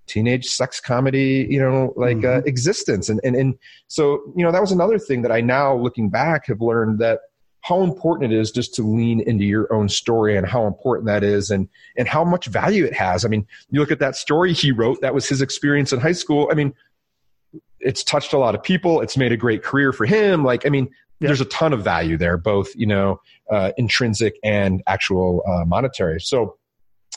[0.06, 2.39] teenage sex comedy, you know, like uh, mm-hmm.
[2.39, 3.08] uh, existence.
[3.08, 6.48] And, and, and so, you know, that was another thing that I now looking back
[6.48, 7.22] have learned that
[7.62, 11.24] how important it is just to lean into your own story and how important that
[11.24, 13.24] is and, and how much value it has.
[13.24, 16.13] I mean, you look at that story he wrote, that was his experience in high
[16.13, 16.50] school.
[16.52, 16.74] I mean,
[17.80, 19.02] it's touched a lot of people.
[19.02, 20.44] It's made a great career for him.
[20.44, 20.89] Like, I mean,
[21.20, 21.28] yeah.
[21.28, 23.20] there's a ton of value there, both, you know,
[23.52, 26.22] uh, intrinsic and actual uh, monetary.
[26.22, 26.58] So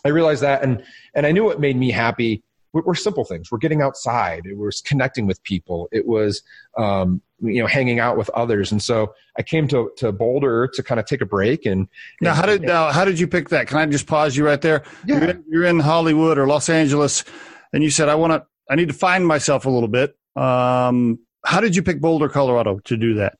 [0.04, 0.62] I realized that.
[0.62, 0.82] And,
[1.14, 3.50] and I knew what made me happy were simple things.
[3.50, 4.46] We're getting outside.
[4.46, 5.88] It was connecting with people.
[5.92, 6.42] It was,
[6.78, 8.72] um, you know, hanging out with others.
[8.72, 11.66] And so I came to, to Boulder to kind of take a break.
[11.66, 11.88] And
[12.20, 13.66] now, how did now how did you pick that?
[13.66, 14.84] Can I just pause you right there?
[15.04, 15.18] Yeah.
[15.18, 17.24] You're in, you're in Hollywood or Los Angeles,
[17.72, 18.46] and you said, "I want to.
[18.70, 22.78] I need to find myself a little bit." Um, how did you pick Boulder, Colorado,
[22.80, 23.38] to do that?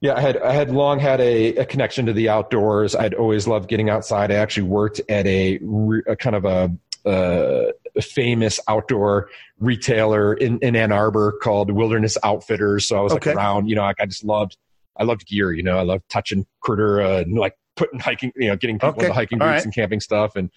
[0.00, 2.94] Yeah, I had I had long had a, a connection to the outdoors.
[2.94, 4.30] I'd always loved getting outside.
[4.30, 5.60] I actually worked at a,
[6.06, 12.88] a kind of a, a, famous outdoor retailer in, in Ann Arbor called Wilderness Outfitters.
[12.88, 13.30] So I was okay.
[13.30, 14.56] like around, you know, like I just loved
[14.96, 15.52] I loved gear.
[15.52, 18.90] You know, I loved touching critter uh, and like putting hiking, you know, getting people
[18.90, 19.06] okay.
[19.06, 19.64] into hiking boots right.
[19.64, 20.50] and camping stuff, and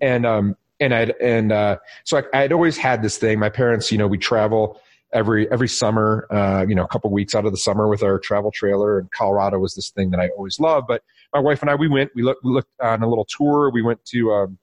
[0.00, 3.38] and um and I'd and uh, so I, I'd always had this thing.
[3.38, 4.80] My parents, you know, we travel
[5.12, 8.18] every every summer, uh, you know, a couple weeks out of the summer with our
[8.18, 8.98] travel trailer.
[8.98, 10.86] And Colorado was this thing that I always loved.
[10.86, 12.10] But my wife and I, we went.
[12.14, 13.70] We looked, we looked on a little tour.
[13.70, 14.58] We went to um,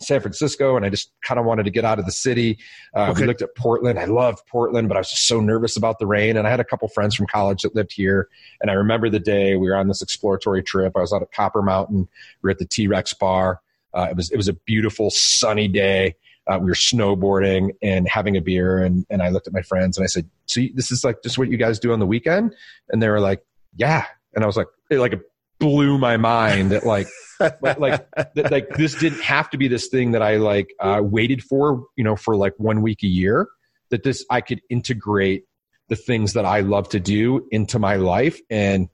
[0.00, 2.58] San Francisco, and I just kind of wanted to get out of the city.
[2.94, 3.22] Uh, okay.
[3.22, 3.98] We looked at Portland.
[3.98, 6.36] I loved Portland, but I was just so nervous about the rain.
[6.36, 8.28] And I had a couple friends from college that lived here,
[8.60, 10.92] and I remember the day we were on this exploratory trip.
[10.96, 12.08] I was out at Copper Mountain.
[12.42, 13.60] We were at the T Rex bar.
[13.94, 16.14] Uh, it was it was a beautiful sunny day
[16.46, 18.78] uh, we were snowboarding and having a beer.
[18.78, 21.38] And, and I looked at my friends and I said, so this is like just
[21.38, 22.54] what you guys do on the weekend?
[22.88, 24.04] And they were like, yeah.
[24.34, 25.20] And I was like, it like
[25.58, 27.08] blew my mind that like,
[27.40, 31.42] like, that, like this didn't have to be this thing that I like, uh, waited
[31.42, 33.48] for, you know, for like one week a year
[33.90, 35.44] that this, I could integrate
[35.88, 38.88] the things that I love to do into my life and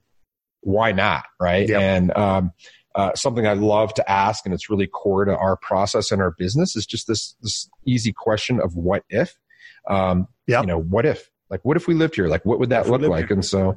[0.60, 1.24] why not?
[1.40, 1.68] Right.
[1.68, 1.80] Yep.
[1.80, 2.52] And, um,
[2.94, 6.32] uh, something I love to ask, and it's really core to our process and our
[6.32, 9.36] business, is just this this easy question of what if.
[9.88, 10.60] Um, yeah.
[10.60, 11.30] You know, what if?
[11.50, 12.28] Like, what if we lived here?
[12.28, 13.26] Like, what would that look like?
[13.28, 13.34] Here.
[13.34, 13.76] And so,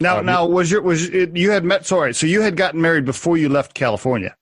[0.00, 1.84] now, uh, now was your was it, you had met?
[1.84, 4.34] Sorry, so you had gotten married before you left California?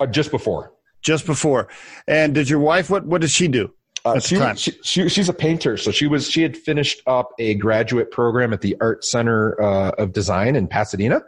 [0.00, 0.72] Uh, just before.
[1.02, 1.68] Just before.
[2.06, 2.88] And did your wife?
[2.88, 3.72] What what did she do?
[4.04, 7.54] Uh, she, she, she, she's a painter, so she was she had finished up a
[7.54, 11.20] graduate program at the Art Center uh, of Design in Pasadena,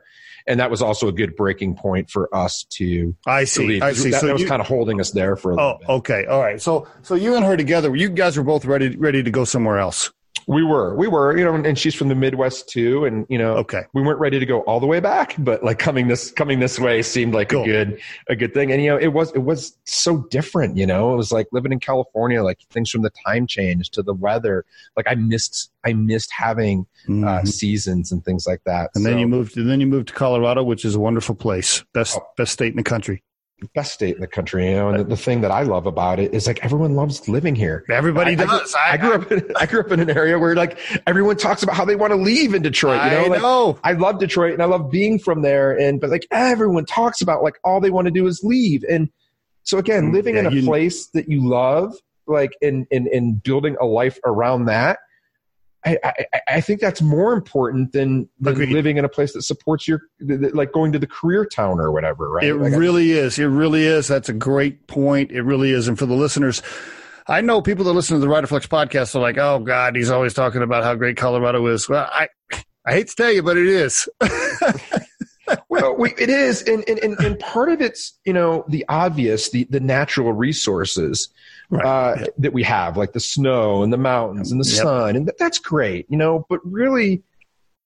[0.51, 3.15] and that was also a good breaking point for us to.
[3.25, 3.81] I see.
[3.81, 4.11] I see.
[4.11, 5.53] That, so that was you, kind of holding us there for.
[5.53, 6.61] A oh, okay, all right.
[6.61, 9.79] So, so you and her together, you guys were both ready ready to go somewhere
[9.79, 10.11] else.
[10.51, 13.55] We were, we were, you know, and she's from the Midwest too, and you know,
[13.59, 16.59] okay, we weren't ready to go all the way back, but like coming this coming
[16.59, 17.63] this way seemed like cool.
[17.63, 20.87] a good a good thing, and you know, it was it was so different, you
[20.87, 24.13] know, it was like living in California, like things from the time change to the
[24.13, 24.65] weather,
[24.97, 27.25] like I missed I missed having uh, mm-hmm.
[27.25, 28.91] uh, seasons and things like that.
[28.97, 31.37] And so, then you moved, and then you moved to Colorado, which is a wonderful
[31.37, 33.23] place, best oh, best state in the country
[33.69, 34.89] best state in the country, you know.
[34.89, 37.85] And the, the, thing that I love about it is like everyone loves living here.
[37.91, 38.75] Everybody I, does.
[38.75, 39.33] I, I, grew up.
[39.33, 42.13] In, I grew up in an area where like everyone talks about how they want
[42.13, 43.05] to leave in Detroit.
[43.05, 43.79] You know, like, know.
[43.85, 45.79] I love Detroit and I love being from there.
[45.79, 48.85] And but like everyone talks about like all they want to do is leave.
[48.89, 49.09] And
[49.63, 51.95] so again, mm, living yeah, in a you, place that you love,
[52.27, 54.99] like in in in building a life around that
[55.85, 59.89] I, I, I, think that's more important than, than living in a place that supports
[59.89, 62.45] your like going to the career town or whatever right?
[62.45, 63.39] It like really is.
[63.39, 64.07] It really is.
[64.07, 65.31] That's a great point.
[65.31, 65.89] It really is.
[65.89, 66.63] And for the listeners
[67.27, 70.33] i know people that listen to the riderflex podcast are like oh god he's always
[70.33, 71.89] talking about how great colorado is.
[71.89, 72.29] Well i
[72.87, 74.09] i hate to tell you but it is.
[75.69, 79.51] Well, we, it is, and, and and and part of it's you know the obvious,
[79.51, 81.29] the the natural resources
[81.71, 81.85] Right.
[81.85, 82.29] uh, Yep.
[82.39, 84.83] that we have, like the snow and the mountains and the Yep.
[84.83, 86.45] sun, and that, that's great, you know.
[86.49, 87.23] But really,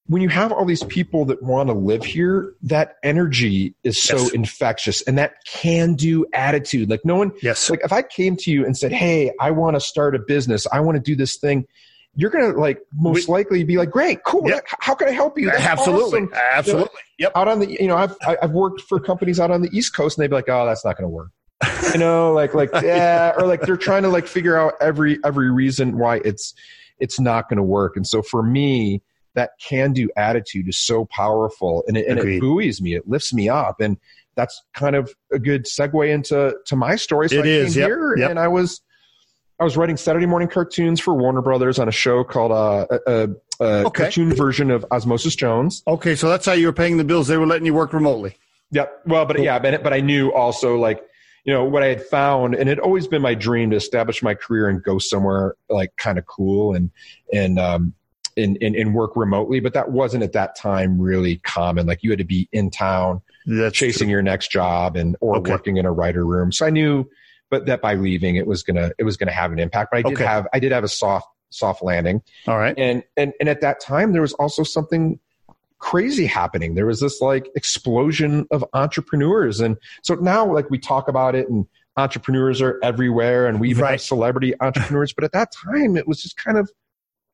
[0.07, 4.17] when you have all these people that want to live here, that energy is so
[4.17, 4.33] Yes.
[4.33, 6.89] infectious, and that can-do attitude.
[6.89, 7.69] Like no one, Yes.
[7.69, 10.67] like if I came to you and said, "Hey, I want to start a business.
[10.73, 11.67] I want to do this thing,"
[12.17, 14.49] you're gonna like most likely be like, "Great, cool.
[14.49, 14.65] Yep.
[14.81, 16.21] How can I help you?" That's Absolutely.
[16.21, 17.01] awesome." Absolutely.
[17.19, 17.33] Yep.
[17.35, 20.17] Out on the, you know, I've I've worked for companies out on the East Coast,
[20.17, 21.29] and they'd be like, "Oh, that's not going to work."
[21.93, 25.51] You know, like like yeah, or like they're trying to like figure out every every
[25.51, 26.55] reason why it's
[26.99, 27.97] it's not going to work.
[27.97, 29.03] And so for me,
[29.35, 32.95] that can do attitude is so powerful, and it, and it buoys me.
[32.95, 33.97] It lifts me up, and
[34.37, 37.29] that's kind of a good segue into to my story.
[37.29, 38.31] So It I is, came yep, here, yep.
[38.31, 38.81] and I was
[39.61, 42.99] I was writing Saturday morning cartoons for Warner Brothers on a show called uh, a,
[43.07, 43.29] a,
[43.61, 44.03] a Okay.
[44.05, 45.85] cartoon version of Osmosis Jones.
[45.87, 47.29] Okay, so that's how you were paying the bills.
[47.29, 48.37] They were letting you work remotely.
[48.73, 49.03] Yep.
[49.07, 51.05] Well, but yeah, but, but I knew also like,
[51.45, 54.35] you know, what I had found, and it always been my dream to establish my
[54.35, 56.91] career and go somewhere like kind of cool and,
[57.33, 57.95] and, um,
[58.37, 59.61] and, and, and work remotely.
[59.61, 61.87] But that wasn't at that time really common.
[61.87, 65.51] Like you had to be in town That's chasing your next job and, or Okay.
[65.53, 66.51] working in a writer room.
[66.51, 67.09] So I knew,
[67.51, 69.91] but that by leaving it was going to, it was to have an impact.
[69.93, 70.25] But I did Okay.
[70.25, 72.77] have, I did have a soft, soft landing All right.
[72.77, 75.21] and and and at that time there was also something
[75.85, 81.09] crazy happening there was this like explosion of entrepreneurs and so now like we talk
[81.09, 81.67] about it and
[81.99, 83.91] entrepreneurs are everywhere and we even Right.
[83.91, 86.71] have celebrity entrepreneurs but at that time it was just kind of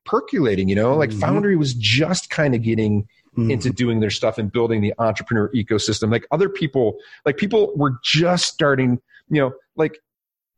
[0.05, 1.21] percolating you know like Mhm.
[1.21, 3.07] foundry was just kind of getting
[3.39, 3.53] Mhm.
[3.53, 7.93] into doing their stuff and building the entrepreneur ecosystem like other people like people were
[8.03, 9.97] just starting you know like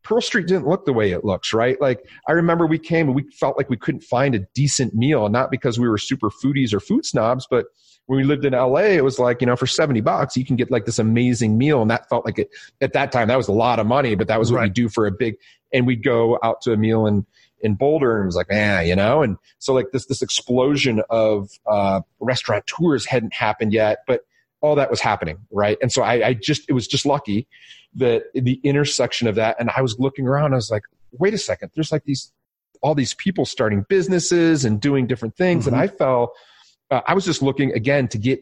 [0.03, 1.79] Pearl Street didn't look the way it looks, right?
[1.79, 5.29] Like I remember we came and we felt like we couldn't find a decent meal,
[5.29, 7.67] not because we were super foodies or food snobs, but
[8.07, 10.57] when we lived in LA, it was like, you know, for 70 bucks, you can
[10.57, 11.81] get like this amazing meal.
[11.81, 12.49] And that felt like it
[12.81, 14.89] at that time, that was a lot of money, but that was what we do
[14.89, 15.35] for a big,
[15.71, 17.25] and we'd go out to a meal in,
[17.61, 21.01] in Boulder and it was like, man, you know, and so like this, this explosion
[21.09, 24.21] of, uh, restaurant tours hadn't happened yet, but
[24.63, 25.37] all that was happening.
[25.51, 25.77] Right.
[25.81, 27.47] And so I, I just, it was just lucky
[27.95, 31.37] that the intersection of that and i was looking around i was like wait a
[31.37, 32.31] second there's like these
[32.81, 35.79] all these people starting businesses and doing different things and Mhm.
[35.81, 36.33] i fell,
[36.89, 38.39] uh, I was just looking again to get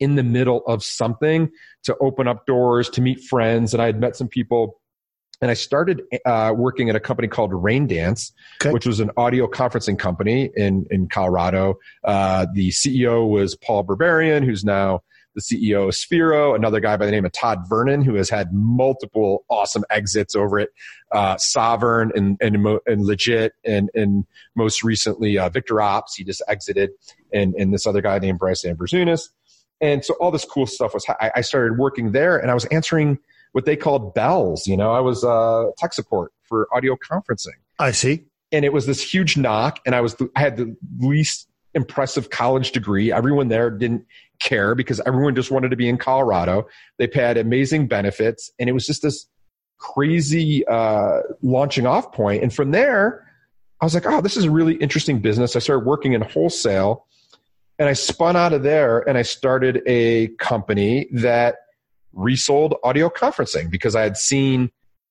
[0.00, 1.50] in the middle of something
[1.84, 4.78] to open up doors to meet friends and i had met some people
[5.40, 8.70] and i started uh, working at a company called Raindance Okay.
[8.74, 14.44] which was an audio conferencing company in, in colorado uh, the ceo was paul berberian
[14.44, 15.00] who's now
[15.34, 18.52] the CEO of Sphero, another guy by the name of Todd Vernon, who has had
[18.52, 20.70] multiple awesome exits over it,
[21.12, 24.24] uh, Sovereign and and, and Lijit, and and
[24.56, 26.14] most recently uh, VictorOps.
[26.16, 26.90] He just exited,
[27.32, 29.28] and and this other guy named Bryce Amberzunas.
[29.82, 31.06] And so all this cool stuff was.
[31.20, 33.18] I, I started working there, and I was answering
[33.52, 34.66] what they called bells.
[34.66, 38.24] You know, I was uh, tech support for audio conferencing I see.
[38.52, 42.72] and it was this huge knock and i was I had the least impressive college
[42.72, 44.04] degree everyone there didn't
[44.40, 46.66] care because everyone just wanted to be in colorado
[46.98, 49.26] they had amazing benefits and it was just this
[49.78, 52.14] crazy uh, launching off point.
[52.14, 53.26] point and from there
[53.80, 57.06] i was like oh this is a really interesting business i started working in wholesale
[57.78, 61.56] and i spun out of there and i started a company that
[62.12, 64.70] resold audio conferencing because i had seen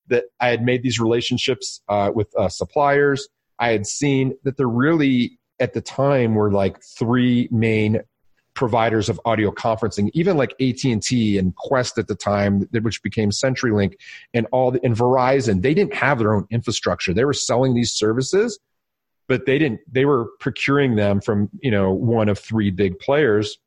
[0.09, 3.27] that I had made these relationships uh, with uh, suppliers.
[3.59, 8.01] I had seen that there really, at the time, were like three main
[8.59, 13.01] providers of audio conferencing, even like AT and T and Qwest at the time, which
[13.01, 13.93] became CenturyLink,
[14.33, 15.61] and all the, and Verizon.
[15.61, 17.13] They didn't have their own infrastructure.
[17.13, 18.59] They were selling these services,
[19.29, 19.79] but they didn't.
[19.89, 23.57] They were procuring them from you know one of three big players.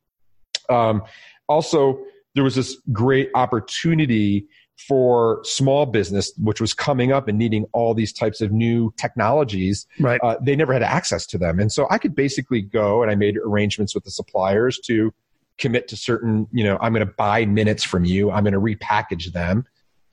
[0.68, 1.04] Um,
[1.48, 7.64] also, there was this great opportunity for small business, which was coming up and needing
[7.72, 9.86] all these types of new technologies.
[10.00, 10.20] Right.
[10.22, 11.60] Uh, they never had access to them.
[11.60, 15.12] And so I could basically go and I made arrangements with the suppliers to
[15.58, 18.30] commit to certain, you know, I'm going to buy minutes from you.
[18.30, 19.64] I'm going to repackage them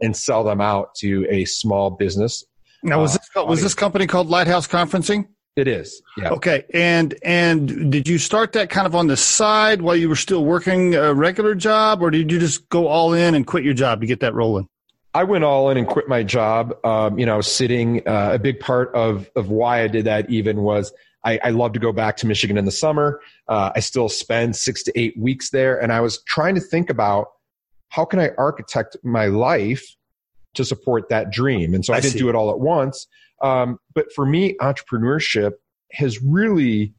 [0.01, 2.43] and sell them out to a small business.
[2.83, 5.27] Now, was Uh, this was this company called Lighthouse Conferencing?
[5.55, 6.01] It is.
[6.17, 6.29] Yeah.
[6.29, 10.15] Okay, and and did you start that kind of on the side while you were
[10.15, 13.73] still working a regular job, or did you just go all in and quit your
[13.73, 14.69] job to get that rolling?
[15.13, 16.73] I went all in and quit my job.
[16.85, 18.07] Um, you know, sitting.
[18.07, 21.73] Uh, a big part of of why I did that even was I, I love
[21.73, 23.19] to go back to Michigan in the summer.
[23.47, 26.89] Uh, I still spend six to eight weeks there, and I was trying to think
[26.89, 27.27] about
[27.89, 29.95] how can I architect my life
[30.53, 31.73] to support that dream.
[31.73, 32.19] And so I, I didn't see.
[32.19, 33.07] do it all at once.
[33.41, 35.53] Um, but for me, entrepreneurship
[35.91, 36.93] has really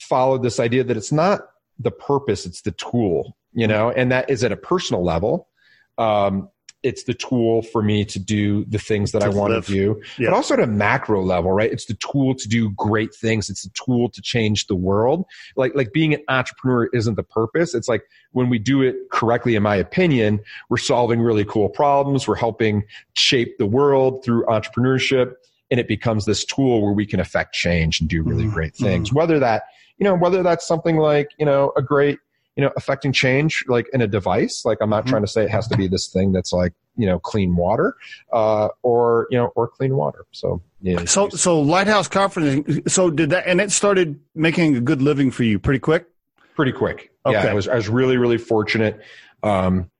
[0.00, 1.40] followed this idea that it's not
[1.78, 3.36] the purpose, it's the tool.
[3.52, 5.48] you know, and that is at a personal level.
[5.98, 6.48] Um,
[6.82, 9.66] it's the tool for me to do the things that To I want live.
[9.66, 10.30] to do, Yeah.
[10.30, 11.70] but also at a macro level, right?
[11.70, 13.50] It's the tool to do great things.
[13.50, 15.26] It's the tool to change the world.
[15.56, 17.74] Like, like being an entrepreneur isn't the purpose.
[17.74, 20.40] It's like when we do it correctly, in my opinion,
[20.70, 22.26] we're solving really cool problems.
[22.26, 25.34] We're helping shape the world through entrepreneurship.
[25.70, 28.52] And it becomes this tool where we can affect change and do really Mhm.
[28.54, 29.12] great things.
[29.12, 29.64] Whether that,
[29.98, 32.18] you know, whether that's something like, you know, a great,
[32.60, 34.66] you know, affecting change like in a device.
[34.66, 35.08] Like I'm not Mhm.
[35.08, 37.94] trying to say it has to be this thing that's like, you know, clean water,
[38.34, 40.26] uh, or, you know, or clean water.
[40.32, 41.06] So, yeah.
[41.06, 42.92] So, so Lighthouse Conference.
[42.92, 46.04] So did that, and it started making a good living for you pretty quick.
[46.54, 47.10] pretty quick.
[47.24, 47.48] Yeah, Okay.
[47.48, 49.00] I was I was really really fortunate.
[49.42, 49.90] Um,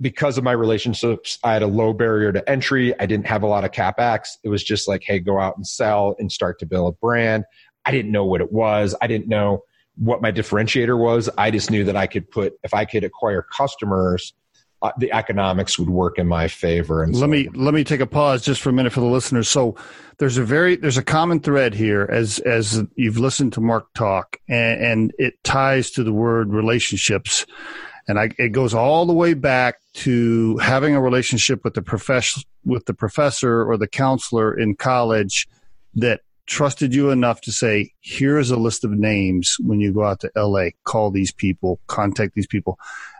[0.00, 2.94] because of my relationships, I had a low barrier to entry.
[3.00, 4.28] I didn't have a lot of capex.
[4.44, 7.44] It was just like, hey, go out and sell and start to build a brand.
[7.84, 8.94] I didn't know what it was.
[9.02, 9.62] I didn't know
[9.96, 11.28] what my differentiator was.
[11.38, 14.32] I just knew that I could put if I could acquire customers,
[14.82, 17.02] uh, the economics would work in my favor.
[17.02, 19.06] And Let so- me let me take a pause just for a minute for the
[19.06, 19.48] listeners.
[19.48, 19.76] So
[20.18, 24.36] there's a very there's a common thread here as as you've listened to Marc talk,
[24.48, 27.46] and, and it ties to the word relationships,
[28.08, 32.40] and I, it goes all the way back to having a relationship with the professor
[32.64, 35.46] with the professor or the counselor in college
[35.94, 40.20] that trusted you enough to say, here's a list of names when you go out
[40.20, 42.78] to LA, call these people, contact these people.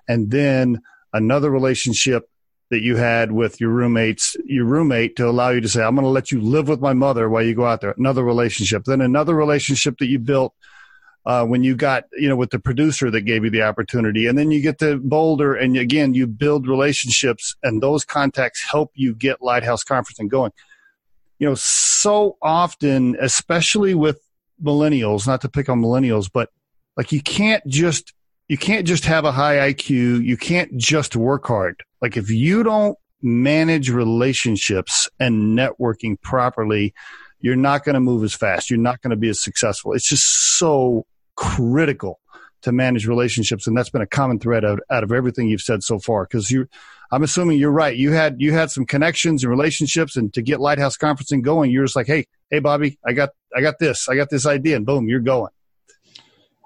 [0.09, 0.83] And then
[1.13, 2.29] another relationship
[2.71, 6.05] that you had with your roommates, your roommate to allow you to say, I'm going
[6.05, 7.95] to let you live with my mother while you go out there.
[7.97, 8.85] Another relationship.
[8.85, 10.55] Then another relationship that you built
[11.27, 14.27] uh, when you got, you know, with the producer that gave you the opportunity.
[14.27, 18.91] And then you get to Boulder and again, you build relationships and those contacts help
[18.95, 20.53] you get Lighthouse Conferencing going.
[21.39, 21.55] You know,
[22.05, 24.21] so often, especially with
[24.63, 26.51] millennials, not to pick on millennials, but
[26.99, 28.13] like you can't just
[28.47, 30.23] you can't just have a high IQ.
[30.23, 31.83] You can't just work hard.
[32.03, 36.93] Like if you don't manage relationships and networking properly,
[37.41, 38.69] you're not going to move as fast.
[38.69, 39.95] You're not going to be as successful.
[39.95, 42.21] It's just so critical
[42.65, 43.67] to manage relationships.
[43.67, 46.27] And that's been a common thread out, out of everything you've said so far.
[46.27, 46.67] Cause you,
[47.13, 47.97] I'm assuming you're right.
[47.97, 51.85] You had, you had some connections and relationships and to get Lighthouse Conferencing going, you're
[51.85, 54.87] just like, Hey, Hey, Bobby, I got, I got this, I got this idea and
[54.87, 55.51] boom, you're going.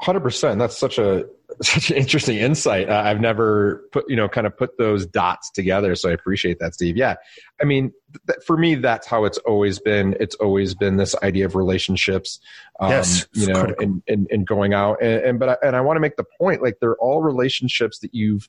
[0.00, 0.60] Hundred percent.
[0.60, 1.26] That's such a
[1.62, 2.88] such an interesting insight.
[2.88, 6.60] Uh, I've never put you know kind of put those dots together, so I appreciate
[6.60, 6.96] that, Steve.
[6.96, 7.16] Yeah,
[7.60, 7.92] I mean,
[8.28, 10.16] th- for me, that's how it's always been.
[10.20, 12.38] It's always been this idea of relationships.
[12.78, 15.80] Um, Yes, you know, and, and and going out and, and but I, and I
[15.80, 18.48] want to make the point like they're all relationships that you've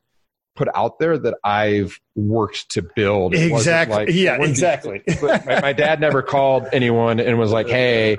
[0.55, 3.33] put out there that I've worked to build.
[3.33, 3.95] It Exactly.
[4.05, 5.01] like- yeah, exactly.
[5.21, 8.17] my, my dad never called anyone and was like, "Hey,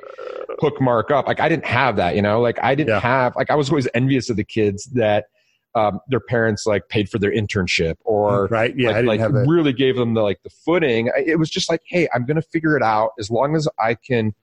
[0.60, 2.40] hook Marc up." Like I didn't have that, you know.
[2.40, 3.00] Like I didn't Yeah.
[3.00, 3.36] have.
[3.36, 5.26] Like I was always envious of the kids that
[5.74, 8.74] um, their parents like paid for their internship or right.
[8.76, 9.00] Yeah.
[9.00, 11.10] like, like really gave them the like the footing.
[11.16, 13.94] It was just like, "Hey, I'm going to figure it out as long as I
[13.94, 14.34] can."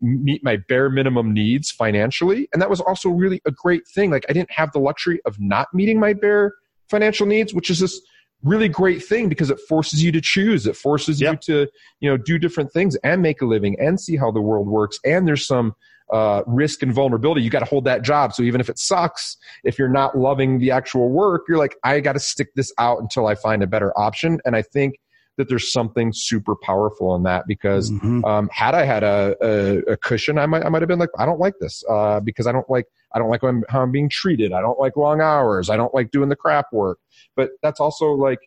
[0.00, 4.24] meet my bare minimum needs financially and that was also really a great thing like
[4.28, 6.54] i didn't have the luxury of not meeting my bare
[6.90, 8.00] financial needs which is this
[8.44, 10.64] really great thing because it forces you to choose.
[10.68, 11.32] It forces Yep.
[11.32, 11.70] you to
[12.00, 14.98] you know do different things and make a living and see how the world works.
[15.04, 15.74] And there's some
[16.12, 17.42] uh, risk and vulnerability.
[17.42, 18.32] You got to hold that job.
[18.32, 21.98] So even if it sucks if you're not loving the actual work you're like i
[22.00, 24.38] got to stick this out until i find a better option.
[24.44, 25.00] And i think
[25.36, 28.24] that there's something super powerful in that because Mhm.
[28.24, 31.10] um, had I had a, a, a cushion, I might I might have been like,
[31.18, 33.82] I don't like this uh, because I don't like I don't like how I'm, how
[33.82, 34.52] I'm being treated.
[34.52, 35.70] I don't like long hours.
[35.70, 36.98] I don't like doing the crap work.
[37.36, 38.38] But that's also like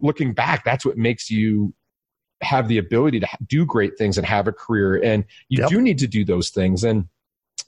[0.00, 0.64] looking back.
[0.64, 1.74] That's what makes you
[2.42, 5.02] have the ability to do great things and have a career.
[5.02, 5.70] And you Yep.
[5.70, 6.84] do need to do those things.
[6.84, 7.08] And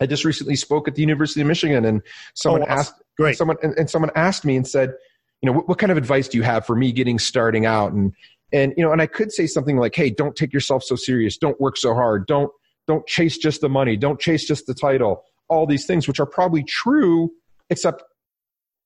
[0.00, 2.02] I just recently spoke at the University of Michigan, and
[2.34, 3.36] someone Oh, asked Great.
[3.38, 4.92] someone and, and someone asked me and said,
[5.40, 7.92] you know, what, what kind of advice do you have for me getting starting out?
[7.92, 8.12] And
[8.52, 11.38] and you know, and I could say something like, hey, don't take yourself so serious.
[11.38, 12.26] Don't work so hard.
[12.26, 12.50] Don't
[12.86, 13.96] don't chase just the money.
[13.96, 15.24] Don't chase just the title.
[15.48, 17.30] All these things, which are probably true,
[17.70, 18.02] except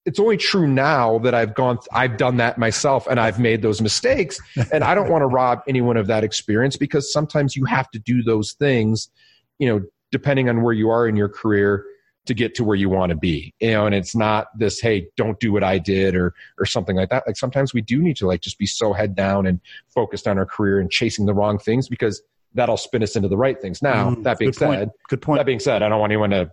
[0.07, 3.81] it's only true now that I've gone, I've done that myself and I've made those
[3.81, 4.41] mistakes.
[4.73, 7.99] And I don't want to rob anyone of that experience because sometimes you have to
[7.99, 9.11] do those things,
[9.59, 11.85] you know, depending on where you are in your career
[12.27, 13.55] to get to where you want to be.
[13.61, 16.97] You know, and it's not this, hey, don't do what I did or or something
[16.97, 17.25] like that.
[17.27, 20.39] Like sometimes we do need to like just be so head down and focused on
[20.39, 22.23] our career and chasing the wrong things because
[22.55, 23.83] that'll spin us into the right things.
[23.83, 24.81] Now, Mm, that being good point.
[24.81, 25.39] said, Good point.
[25.39, 26.51] that being said, I don't want anyone to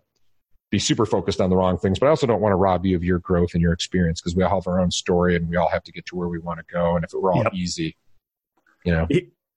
[0.70, 2.95] be super focused on the wrong things, but I also don't want to rob you
[2.95, 5.56] of your growth and your experience because we all have our own story and we
[5.56, 6.95] all have to get to where we want to go.
[6.95, 7.54] And if it were all Yep.
[7.54, 7.95] easy,
[8.84, 9.08] you know,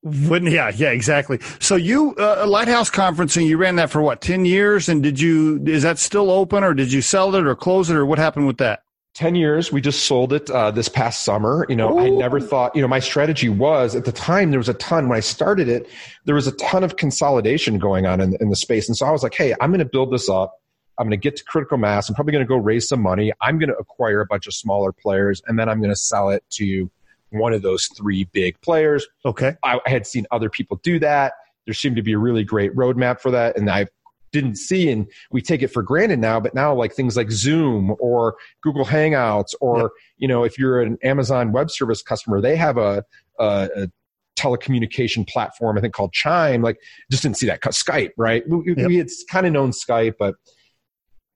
[0.02, 1.40] Wouldn't yeah yeah exactly.
[1.58, 5.62] So you uh, Lighthouse Conferencing, you ran that for what ten years, and did you
[5.66, 8.46] is that still open or did you sell it or close it or what happened
[8.46, 8.82] with that?
[9.14, 12.00] 10 years we just sold it uh, this past summer you know Ooh.
[12.00, 15.08] i never thought you know my strategy was at the time there was a ton
[15.08, 15.88] when i started it
[16.26, 19.10] there was a ton of consolidation going on in, in the space and so i
[19.10, 20.54] was like hey i'm going to build this up.
[20.98, 22.10] I'm going to get to critical mass.
[22.10, 23.32] I'm probably going to go raise some money.
[23.40, 26.28] I'm going to acquire a bunch of smaller players and then i'm going to sell
[26.28, 26.90] it to
[27.30, 29.06] one of those three big players.
[29.24, 29.56] Okay.
[29.62, 31.34] I, I had seen other people do that.
[31.64, 33.88] There seemed to be a really great roadmap for that and i've
[34.32, 37.94] didn't see and we take it for granted now but now like things like zoom
[37.98, 42.76] or google hangouts or you know if you're an amazon web service customer they have
[42.76, 43.04] a,
[43.38, 43.88] a, a
[44.36, 46.62] telecommunication platform i think called chime.
[46.62, 46.78] Like
[47.10, 47.60] just didn't see that.
[47.60, 48.42] Skype right?
[48.48, 48.86] We, yep.
[48.86, 50.34] we had kind of known skype but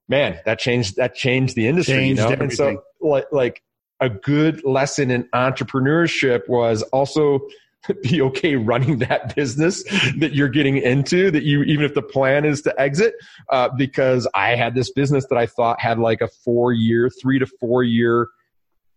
[0.07, 2.31] man that changed that changed the industry changed you know?
[2.31, 2.67] Everything.
[2.67, 3.61] and so like like
[3.99, 7.39] a good lesson in entrepreneurship was also
[8.01, 9.83] be okay running that business
[10.17, 13.13] that you're getting into that you even if the plan is to exit
[13.49, 17.39] uh, because i had this business that i thought had like a four year three
[17.39, 18.27] to four year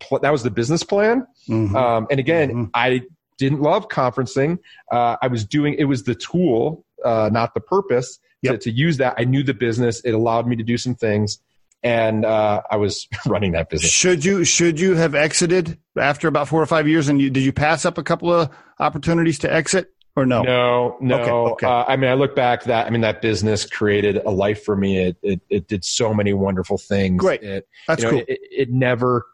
[0.01, 1.75] pl- that was the business plan mm-hmm.
[1.77, 2.65] um, and again mm-hmm.
[2.75, 3.01] i
[3.39, 4.59] didn't love conferencing
[4.93, 8.55] uh, i was doing it was the tool uh, not the purpose yep.
[8.55, 11.39] to, to use that i knew the business it allowed me to do some things
[11.83, 13.91] and uh, I was running that business.
[13.91, 17.09] Should you should you have exited after about four or five years?
[17.09, 19.93] And you, did you pass up a couple of opportunities to exit?
[20.17, 20.43] Or no?
[20.43, 21.21] No, no.
[21.21, 21.67] Okay, okay.
[21.67, 24.75] Uh, I mean, I look back that I mean that business created a life for
[24.75, 24.99] me.
[24.99, 27.21] It it, it did so many wonderful things.
[27.21, 28.25] Great, it, that's you know, cool.
[28.27, 29.27] It, it never,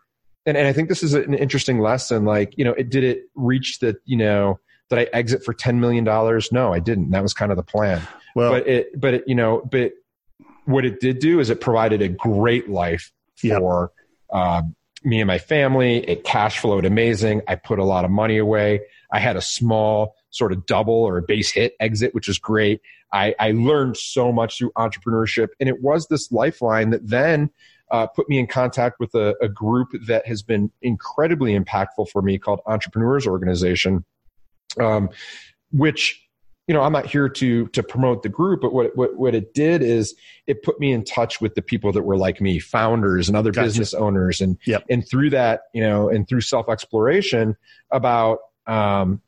[0.45, 2.27] and, and I think this is an interesting lesson.
[2.27, 5.81] Like you know, it did it reach the you know did I exit for ten
[5.81, 6.53] million dollars?
[6.53, 7.13] No, I didn't.
[7.13, 8.03] That was kind of the plan.
[8.35, 9.93] Well, but it but it you know but
[10.65, 13.93] what it did do is it provided a great life for
[14.33, 14.41] yep.
[14.41, 14.63] uh,
[15.03, 15.99] me and my family.
[16.09, 17.43] It cash flowed amazing.
[17.47, 18.81] I put a lot of money away.
[19.13, 22.81] I had a small sort of double or a base hit exit, which is great.
[23.13, 27.51] I, I learned so much through entrepreneurship, and it was this lifeline that then
[27.91, 32.23] uh, put me in contact with a, a, group that has been incredibly impactful for
[32.23, 34.05] me called Entrepreneurs Organization,
[34.81, 35.11] um,
[35.71, 36.24] which
[36.67, 39.53] you know, I'm not here to to promote the group, but what what what it
[39.53, 40.15] did is
[40.47, 43.51] it put me in touch with the people that were like me, founders and other
[43.51, 43.67] gotcha.
[43.67, 44.85] business owners, and yep.
[44.89, 47.57] and through that, you know, and through self exploration,
[47.91, 49.21] about um,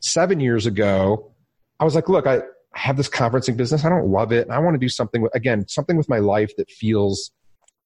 [0.00, 1.32] seven years ago,
[1.80, 2.42] I was like, look, I,
[2.76, 5.32] have this conferencing business, I don't love it, and I want to do something with,
[5.34, 7.30] again, something with my life that feels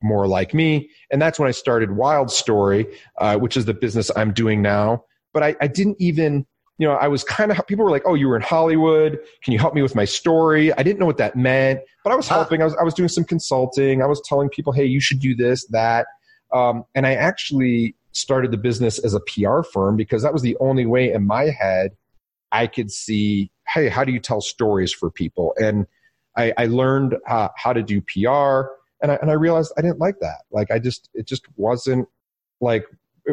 [0.02, 2.86] more like me, and that's when I started Wild Story,
[3.18, 5.04] uh, which is the business I'm doing now.
[5.34, 6.46] But I, I didn't even
[6.78, 9.18] you know, I was kind of, people were like, oh, you were in Hollywood.
[9.42, 10.72] Can you help me with my story?
[10.72, 12.62] I didn't know what that meant, but I was helping.
[12.62, 14.00] I was, I was doing some consulting.
[14.00, 16.06] I was telling people, hey, you should do this, that.
[16.54, 20.56] Um, and I actually started the business as a PR firm because that was the
[20.60, 21.96] only way in my head
[22.52, 25.54] I could see, hey, how do you tell stories for people?
[25.56, 25.86] And
[26.36, 28.70] I, I learned uh, how to do PR.
[29.02, 30.42] And I, and I realized I didn't like that.
[30.50, 32.08] Like I just, it just wasn't
[32.60, 32.86] like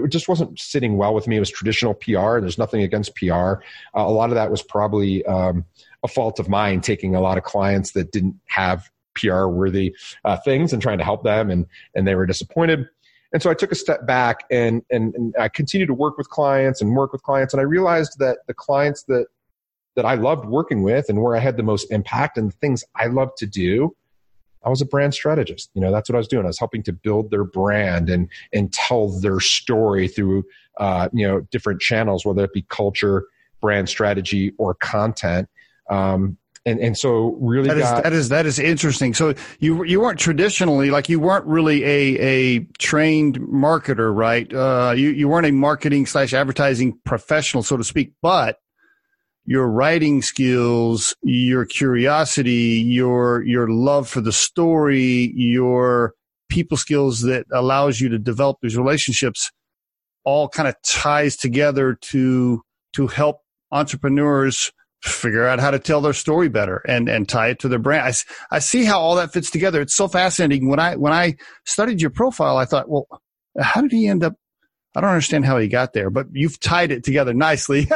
[0.04, 1.38] it just wasn't sitting well with me.
[1.38, 2.40] It was traditional PR.
[2.40, 3.34] There's nothing against PR.
[3.34, 3.58] Uh,
[3.96, 5.66] a lot of that was probably um,
[6.04, 10.38] a fault of mine, taking a lot of clients that didn't have PR worthy uh,
[10.38, 11.66] things and trying to help them, and
[11.96, 12.88] and they were disappointed.
[13.34, 16.30] And so I took a step back and, and and I continued to work with
[16.30, 19.28] clients and work with clients, and I realized that the clients that
[19.96, 22.84] that I loved working with and where I had the most impact and the things
[22.96, 23.96] I loved to do
[24.66, 25.70] I was a brand strategist.
[25.74, 26.46] You know, that's what I was doing.
[26.46, 30.44] I was helping to build their brand and and tell their story through
[30.78, 33.26] uh, you know different channels, whether it be culture,
[33.62, 35.48] brand strategy, or content.
[35.90, 39.14] Um, and and so really that got, is, that is that is interesting.
[39.14, 44.52] So you you weren't traditionally like you weren't really a a trained marketer, right?
[44.52, 48.60] Uh, you you weren't a marketing slash advertising professional, so to speak, but
[49.46, 56.14] your writing skills, your curiosity, your your love for the story, your
[56.50, 59.52] people skills that allows you to develop these relationships
[60.24, 62.62] all kind of ties together to
[62.94, 63.38] to help
[63.72, 64.72] entrepreneurs
[65.04, 68.08] figure out how to tell their story better and and tie it to their brand.
[68.52, 69.82] I, I see how all that fits together.
[69.82, 70.68] It's so fascinating.
[70.68, 71.36] When I when I
[71.66, 73.08] studied your profile, I thought, well,
[73.60, 74.34] how did he end up
[74.96, 77.88] I don't understand how he got there, but you've tied it together nicely.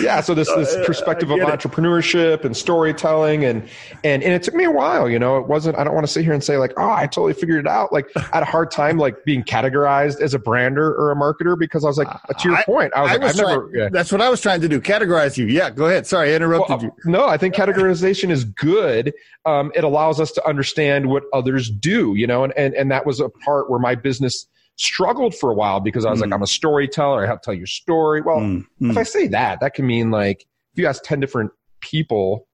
[0.00, 0.20] yeah.
[0.20, 3.62] So this this uh, perspective of entrepreneurship and storytelling and
[4.02, 5.08] and and it took me a while.
[5.08, 5.78] You know, it wasn't.
[5.78, 7.92] I don't want to sit here and say like, oh, I totally figured it out.
[7.92, 11.56] Like, I had a hard time like being categorized as a brander or a marketer
[11.56, 13.36] because I was like, uh, to your I, point, I was I like, was I've
[13.46, 13.70] trying, never.
[13.72, 13.88] Yeah.
[13.92, 14.80] That's what I was trying to do.
[14.80, 15.46] Categorize you.
[15.46, 15.70] Yeah.
[15.70, 16.06] Go ahead.
[16.06, 17.10] Sorry, I interrupted well, you.
[17.12, 19.12] No, I think categorization is good.
[19.46, 22.14] Um, it allows us to understand what others do.
[22.16, 25.54] You know, and and and that was a part where my business struggled for a
[25.54, 26.22] while because I was mm.
[26.22, 27.24] like, I'm a storyteller.
[27.24, 28.20] I have to tell your story.
[28.20, 28.64] Well, mm.
[28.80, 32.48] if I say that, that can mean like, if you ask 10 different people,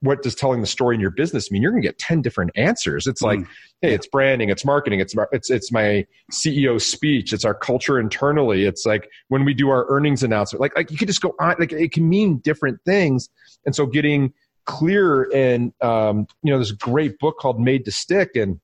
[0.00, 1.62] what does telling the story in your business mean?
[1.62, 3.06] You're going to get 10 different answers.
[3.06, 3.46] It's like, mm.
[3.80, 8.64] hey, it's branding, it's marketing, it's, it's, it's my CEO speech, it's our culture internally.
[8.64, 11.54] It's like when we do our earnings announcement, like, like you could just go on,
[11.58, 13.28] like it can mean different things.
[13.64, 14.32] And so getting
[14.66, 18.60] clear and, um, you know, there's a great book called Made to Stick and,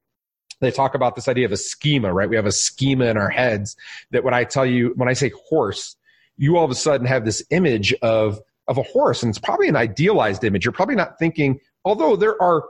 [0.61, 2.29] they talk about this idea of a schema, right?
[2.29, 3.77] We have a schema in our heads
[4.11, 5.97] that when I tell you, when I say horse,
[6.37, 9.69] you all of a sudden have this image of of a horse, and it's probably
[9.69, 10.65] an idealized image.
[10.65, 12.65] You're probably not thinking, although there are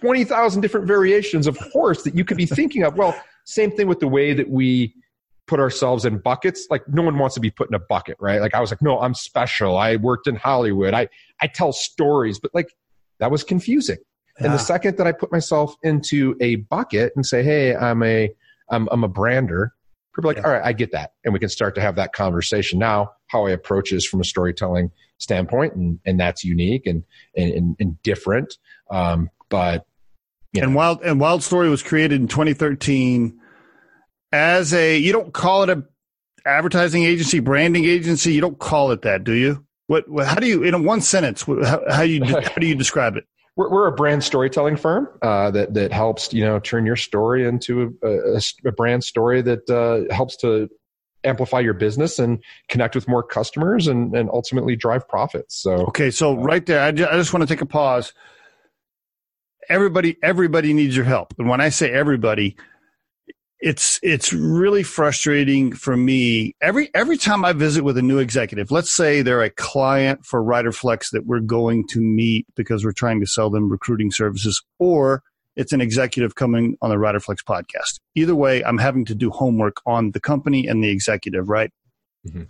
[0.00, 2.96] 20,000 different variations of horse that you could be thinking of.
[2.96, 4.94] Well, same thing with the way that we
[5.46, 6.66] put ourselves in buckets.
[6.70, 8.40] Like no one wants to be put in a bucket, right?
[8.40, 9.78] Like I was like, no, I'm special.
[9.78, 10.94] I worked in Hollywood.
[10.94, 11.08] I,
[11.40, 12.74] I tell stories, but like
[13.18, 13.96] that was confusing.
[14.38, 14.46] Yeah.
[14.46, 18.30] And the second that I put myself into a bucket and say, Hey, I'm a,
[18.70, 19.74] I'm, I'm a brander.
[20.14, 20.48] People are like, yeah.
[20.48, 21.12] all right, I get that.
[21.24, 22.78] And we can start to have that conversation.
[22.78, 27.04] Now, how I approach is from a storytelling standpoint, and, and that's unique and,
[27.36, 28.58] and, and different.
[28.90, 29.86] Um, but,
[30.52, 30.66] you know.
[30.66, 33.38] And Wild, and Wild Story was created in 2013
[34.32, 35.84] as a, you don't call it a
[36.44, 38.32] advertising agency, branding agency.
[38.32, 39.64] You don't call it that, do you?
[39.86, 43.24] What, how do you, in one sentence, how, how you, how do you describe it?
[43.58, 47.46] We're, we're a brand storytelling firm uh, that that helps you know turn your story
[47.46, 50.70] into a, a, a brand story that uh, helps to
[51.24, 55.56] amplify your business and connect with more customers and, and ultimately drive profits.
[55.56, 58.14] So okay, so uh, right there, I just, I just want to take a pause.
[59.68, 62.56] Everybody, everybody needs your help, and when I say everybody,
[63.60, 68.70] it's it's really frustrating for me every every time I visit with a new executive.
[68.70, 73.20] Let's say they're a client for Riderflex that we're going to meet because we're trying
[73.20, 75.22] to sell them recruiting services, or
[75.56, 77.98] it's an executive coming on the Riderflex podcast.
[78.14, 81.72] Either way, I'm having to do homework on the company and the executive, right?
[82.26, 82.44] Mm-hmm.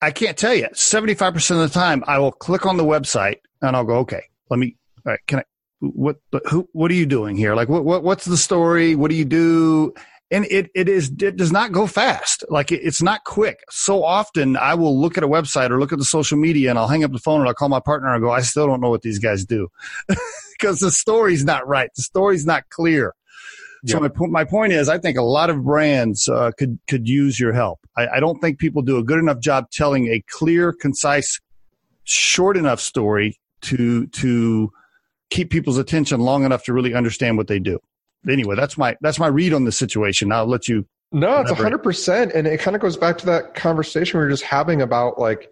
[0.00, 0.68] I can't tell you.
[0.72, 4.60] 75% of the time, I will click on the website and I'll go, okay, let
[4.60, 5.42] me, all right, can I,
[5.80, 6.16] what
[6.50, 7.54] who what are you doing here?
[7.54, 8.94] Like what, what what's the story?
[8.94, 9.92] What do you do?
[10.30, 12.44] And it it is it does not go fast.
[12.48, 13.60] Like it, it's not quick.
[13.70, 16.78] So often i will look at a website or look at the social media and
[16.78, 18.80] i'll hang up the phone and i'll call my partner and go i still don't
[18.80, 19.68] know what these guys do.
[20.58, 21.88] Because the story's not right.
[21.94, 23.14] The story's not clear.
[23.86, 27.38] So my, my point is i think a lot of brands uh, could could use
[27.38, 27.78] your help.
[27.96, 31.40] I, I don't think people do a good enough job telling a clear concise
[32.02, 34.72] short enough story to to
[35.30, 37.78] keep people's attention long enough to really understand what they do.
[38.28, 40.32] Anyway, that's my that's my read on the situation.
[40.32, 40.86] I'll let you.
[41.12, 44.30] No, it's hundred percent, and it kind of goes back to that conversation we were
[44.30, 45.50] just having about like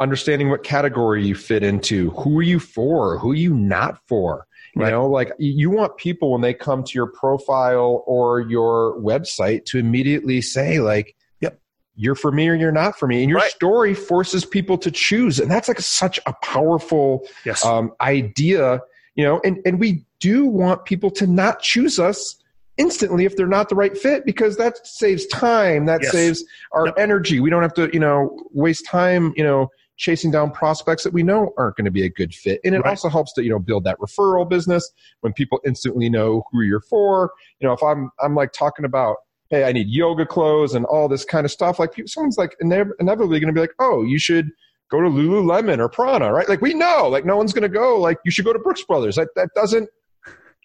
[0.00, 4.46] understanding what category you fit into, who are you for, who are you not for.
[4.74, 4.90] You right.
[4.90, 9.78] know, like you want people when they come to your profile or your website to
[9.78, 11.60] immediately say like, "Yep,
[11.94, 13.50] you're for me or you're not for me," and your right.
[13.50, 17.64] story forces people to choose, and that's like such a powerful yes.
[17.66, 18.80] um, idea
[19.14, 22.36] you know and and we do want people to not choose us
[22.78, 26.12] instantly if they're not the right fit because that saves time that yes.
[26.12, 26.94] saves our yep.
[26.96, 31.12] energy we don't have to you know waste time you know chasing down prospects that
[31.12, 32.90] we know aren't going to be a good fit and it right.
[32.90, 34.90] also helps to you know build that referral business
[35.20, 39.16] when people instantly know who you're for you know if i'm i'm like talking about
[39.50, 43.38] hey i need yoga clothes and all this kind of stuff like someone's like inevitably
[43.38, 44.50] going to be like oh you should
[44.92, 46.48] go to Lululemon or Prana, right?
[46.48, 47.98] Like we know, like no one's going to go.
[47.98, 49.16] Like you should go to Brooks Brothers.
[49.16, 49.88] That that doesn't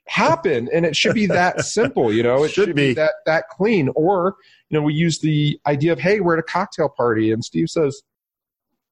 [0.08, 2.14] happen, and it should be that simple.
[2.14, 2.90] You know, it should, should be.
[2.90, 2.94] be.
[2.96, 3.90] that that clean.
[3.96, 4.36] Or
[4.70, 7.70] you know, we use the idea of hey, we're at a cocktail party, and Steve
[7.70, 8.04] says,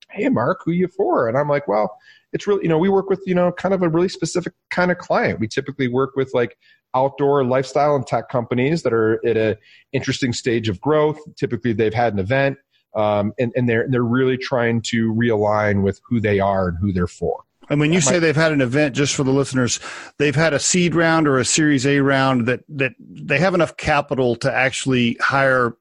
[0.10, 1.96] "Hey, Marc, who you for?" And I'm like, well.
[2.34, 4.92] It's really, you know, we work with, you know, kind of a really specific kind
[4.92, 5.40] of client.
[5.40, 6.58] We typically work with like
[6.94, 9.56] outdoor lifestyle and tech companies that are at an
[9.94, 11.18] interesting stage of growth.
[11.38, 12.58] Typically, they've had an event
[12.96, 16.92] um, and, and they're they're really trying to realign with who they are and who
[16.92, 17.44] they're for.
[17.70, 19.80] And when you say they've had an event, just for the listeners,
[20.20, 23.76] they've had a seed round or a Series A round that that they have enough
[23.78, 25.76] capital to actually hire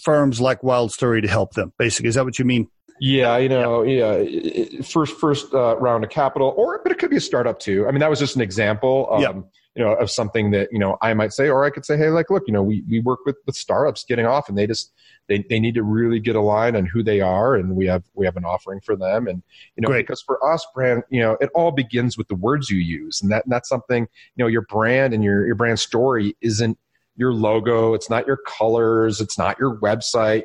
[0.00, 1.72] firms like Wild Story to help them.
[1.78, 2.68] Basically, is that what you mean?
[2.98, 4.16] Yeah, you know, yeah.
[4.16, 4.80] yeah.
[4.80, 7.86] First, first uh, round of capital, or but it could be a startup too.
[7.86, 9.08] I mean, that was just an example.
[9.10, 9.36] Um, yep
[9.76, 12.08] you know, of something that, you know, I might say, or I could say, hey,
[12.08, 14.90] like, look, you know, we, we work with, with startups getting off and they just,
[15.28, 17.56] they, they need to really get aligned on who they are.
[17.56, 19.26] And we have, we have an offering for them.
[19.26, 19.42] And,
[19.76, 20.06] you know, Great.
[20.06, 23.20] because for us brand, you know, it all begins with the words you use.
[23.22, 24.02] And that, that's something,
[24.36, 26.78] you know, your brand and your, your brand story isn't
[27.16, 27.94] your logo.
[27.94, 29.20] It's not your colors.
[29.20, 30.44] It's not your website.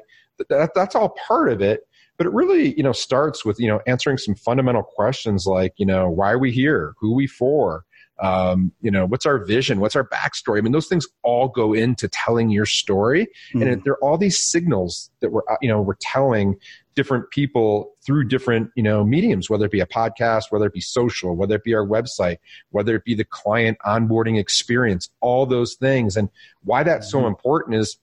[0.49, 1.82] That, that's all part of it
[2.17, 5.86] but it really you know starts with you know answering some fundamental questions like you
[5.88, 7.84] know why are we here who are we for
[8.22, 9.80] um, you know what's our vision?
[9.80, 10.59] What's our backstory?
[10.59, 13.28] I mean those things all go into telling your story.
[13.53, 13.61] Mm-hmm.
[13.63, 16.57] and there are all these signals that we're uh, you know we're telling
[16.95, 20.82] different people through different you know mediums whether it be a podcast whether it be
[20.82, 22.38] social whether it be our website
[22.69, 26.15] whether it be the client onboarding experience all those things.
[26.15, 26.30] And
[26.63, 27.24] why that's mm-hmm.
[27.24, 27.97] so important is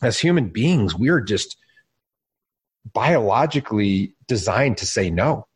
[0.00, 1.58] as human beings we're just
[2.94, 5.46] biologically designed to say no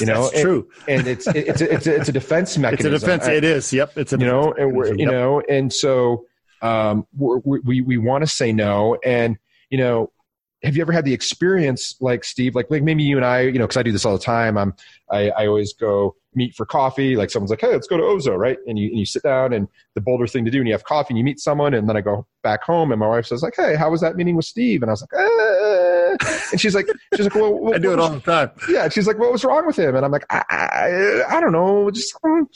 [0.00, 0.68] you know, That's true.
[0.86, 2.92] And it's it's a, it's a, it's a defense mechanism.
[2.94, 3.26] It's a defense.
[3.28, 3.72] it is.
[3.72, 3.98] Yep.
[3.98, 5.10] It's a you know, and we're, you yep.
[5.10, 6.24] know, and so
[6.62, 9.36] um, we we we want to say no, and
[9.70, 10.10] you know,
[10.62, 13.58] have you ever had the experience like Steve, like, like maybe you and I, you
[13.58, 14.58] know, because I do this all the time.
[14.58, 14.74] I'm,
[15.10, 17.16] I, I always go meet for coffee.
[17.16, 18.58] Like someone's like, hey, let's go to Ozo, right?
[18.66, 20.84] And you, and you sit down and the Boulder thing to do, and you have
[20.84, 23.42] coffee and you meet someone, and then I go back home, and my wife says
[23.42, 24.82] like, hey, how was that meeting with Steve?
[24.82, 25.47] And I was like, eh.
[26.50, 28.50] And she's like, she's like, well, what, I do it all the time.
[28.68, 29.94] Yeah, she's like, what was wrong with him?
[29.94, 32.14] And I'm like, I, I, I don't know, just.
[32.24, 32.48] Um,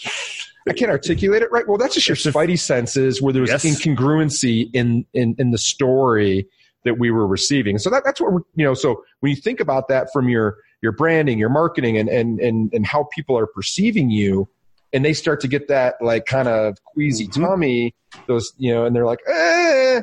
[0.68, 1.66] I can't articulate it right.
[1.66, 3.64] Well, that's just your spidey senses where there was yes.
[3.64, 6.46] incongruency in, in in the story
[6.84, 7.78] that we were receiving.
[7.78, 10.58] So that, that's what we're, you know, so when you think about that from your,
[10.82, 14.48] your branding, your marketing and, and, and, and how people are perceiving you
[14.92, 17.44] and they start to get that like kind of queasy mm-hmm.
[17.44, 17.94] tummy,
[18.26, 20.02] those, you know, and they're like, eh,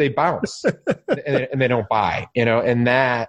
[0.00, 0.64] they bounce
[1.08, 3.28] and, and they don't buy, you know, and that,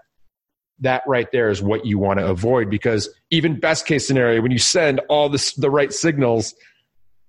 [0.80, 4.52] that right there is what you want to avoid because even best case scenario, when
[4.52, 6.56] you send all this, the right signals,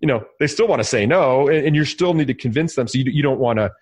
[0.01, 2.77] you know, they still want to say no and, and you still need to convince
[2.77, 2.89] them.
[2.89, 3.73] So you, you don't want to,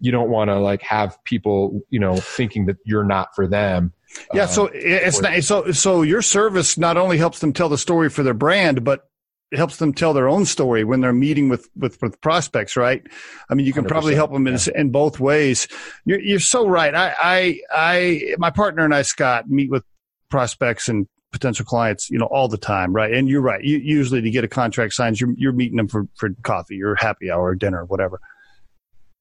[0.00, 3.92] you don't want to like have people you know thinking that you're not for them
[4.32, 7.76] yeah uh, so it's not so so your service not only helps them tell the
[7.76, 9.09] story for their brand but
[9.52, 13.02] helps them tell their own story when they're meeting with with, with prospects right
[13.48, 14.80] i mean you can probably help them in, yeah.
[14.80, 15.66] in both ways
[16.04, 19.84] you're, you're so right I, I i my partner and i scott meet with
[20.30, 23.12] prospects and potential clients, you know, all the time, right?
[23.12, 23.62] And you're right.
[23.62, 26.94] You, usually to get a contract signed, you're, you're meeting them for, for coffee or
[26.96, 28.20] happy hour or dinner or whatever.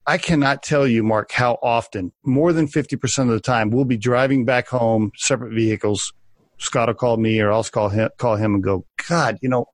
[0.07, 3.97] I cannot tell you, Marc, how often, more than 50% of the time, we'll be
[3.97, 6.13] driving back home, separate vehicles.
[6.57, 9.67] Scott will call me or I'll call him, call him and go, God, you know,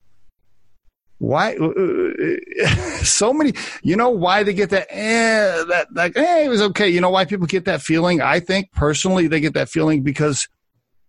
[1.18, 2.68] why uh, uh
[3.04, 3.54] so many
[3.84, 6.90] you know why they get that eh, that like eh, it was okay.
[6.90, 8.22] You know why people get that feeling?
[8.22, 10.48] I think personally they get that feeling because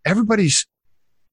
[0.05, 0.67] everybody's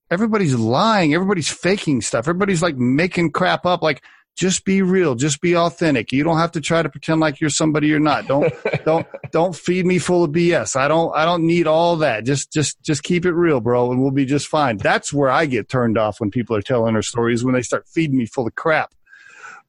[0.10, 1.14] everybody's lying.
[1.14, 2.28] Everybody's faking stuff.
[2.28, 3.82] Everybody's like making crap up.
[3.82, 4.04] Like
[4.36, 5.16] just be real.
[5.16, 6.12] Just be authentic.
[6.12, 8.28] You don't have to try to pretend like you're somebody you're not.
[8.28, 8.52] Don't
[8.86, 12.24] don't don't feed me full of bs i don't i don't need all that.
[12.24, 14.78] Just just just keep it real bro and we'll be just fine.
[14.78, 17.88] That's where i get turned off when people are telling their stories when they start
[17.88, 18.94] feeding me full of crap.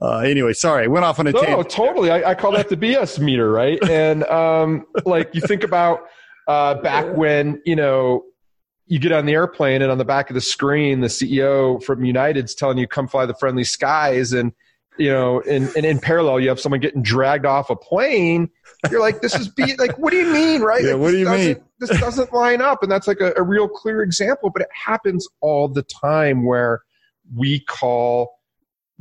[0.01, 1.71] Uh, anyway, sorry, I went off on a no, tangent.
[1.71, 2.11] totally.
[2.11, 3.79] I, I, call that the BS meter, right?
[3.89, 6.01] And um, like you think about
[6.49, 8.25] uh, back when you know
[8.87, 12.05] you get on the airplane and on the back of the screen, the CEO from
[12.05, 14.53] United's telling you come fly the friendly skies, and
[14.99, 18.49] you know, and, and in parallel, you have someone getting dragged off a plane.
[18.91, 20.85] You're like, this is be like, what do you mean, right?
[20.85, 21.57] Yeah, like, what do you mean?
[21.81, 24.49] This doesn't line up, and that's like a, a real clear example.
[24.49, 26.83] But it happens all the time where
[27.35, 28.39] we call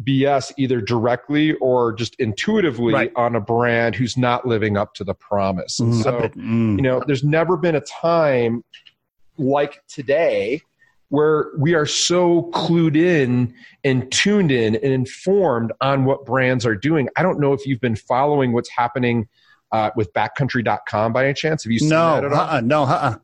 [0.03, 3.11] BS either directly or just intuitively right.
[3.15, 5.79] on a brand who's not living up to the promise.
[5.79, 6.75] And mm, so, mm.
[6.75, 8.63] you know, there's never been a time
[9.38, 10.61] like today
[11.13, 13.53] where we are so clued in
[13.84, 17.07] and tuned in and informed on what brands are doing.
[17.15, 19.27] I don't know if you've been following what's happening
[19.71, 21.63] uh, with backcountry.com by any chance.
[21.65, 22.39] Have you seen no, that at all?
[22.39, 23.15] Uh-uh, no, uh-uh.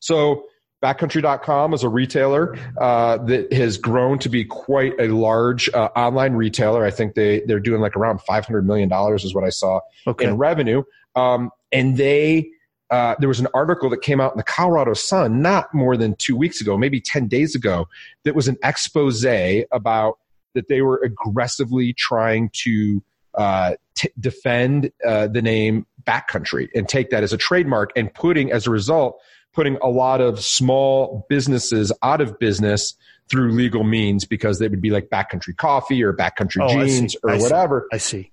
[0.00, 0.46] So
[0.82, 6.32] backcountry.com is a retailer uh, that has grown to be quite a large uh, online
[6.32, 6.86] retailer.
[6.86, 10.26] I think they, they're doing like around $500 million is what I saw okay.
[10.26, 10.84] in revenue.
[11.16, 12.50] Um, and they
[12.90, 16.14] uh, there was an article that came out in the Colorado Sun not more than
[16.16, 17.88] two weeks ago, maybe 10 days ago,
[18.24, 19.24] that was an expose
[19.72, 20.18] about
[20.54, 23.02] that they were aggressively trying to
[23.34, 28.52] uh, t- defend uh, the name backcountry and take that as a trademark and putting,
[28.52, 29.20] as a result,
[29.52, 32.94] putting a lot of small businesses out of business
[33.28, 37.30] through legal means because they would be like backcountry coffee or backcountry oh, jeans or
[37.30, 37.88] I whatever.
[37.90, 37.96] See.
[37.96, 38.32] I see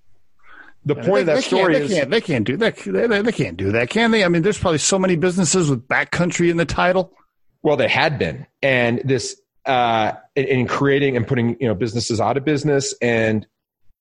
[0.84, 2.76] the point of that they story they is can't, they can't do that.
[2.76, 4.24] They, they can't do that, can they?
[4.24, 7.12] I mean, there's probably so many businesses with backcountry in the title.
[7.62, 12.20] Well, they had been, and this uh, in, in creating and putting you know businesses
[12.20, 12.94] out of business.
[13.00, 13.46] And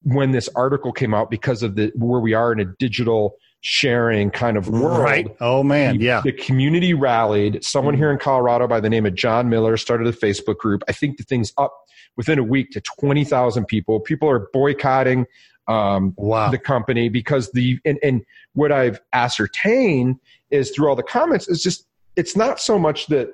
[0.02, 4.30] when this article came out, because of the where we are in a digital sharing
[4.30, 5.36] kind of world, right?
[5.40, 6.22] Oh man, yeah.
[6.22, 7.64] The community rallied.
[7.64, 10.84] Someone here in Colorado by the name of John Miller started a Facebook group.
[10.90, 11.74] I think the thing's up
[12.18, 14.02] within a week to twenty thousand people.
[14.02, 15.26] People are boycotting
[15.68, 16.50] um, wow.
[16.50, 20.20] the company because the and, and what I've ascertained
[20.52, 21.86] is through all the comments is just
[22.16, 23.30] it's not so much that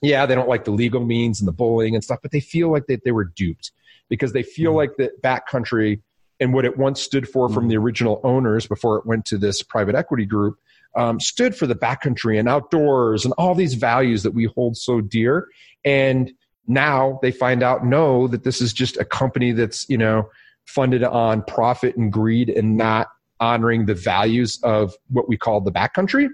[0.00, 2.70] yeah, they don't like the legal means and the bullying and stuff, but they feel
[2.70, 3.72] like they, they were duped
[4.08, 4.76] because they feel mm-hmm.
[4.76, 6.00] like that backcountry
[6.40, 7.54] and what it once stood for mm-hmm.
[7.54, 10.56] from the original owners before it went to this private equity group
[10.96, 15.00] um, stood for the backcountry and outdoors and all these values that we hold so
[15.00, 15.48] dear.
[15.84, 16.32] And
[16.66, 20.28] now they find out no that this is just a company that's you know
[20.68, 23.08] funded on profit and greed and not
[23.40, 26.28] honoring the values of what we call the backcountry.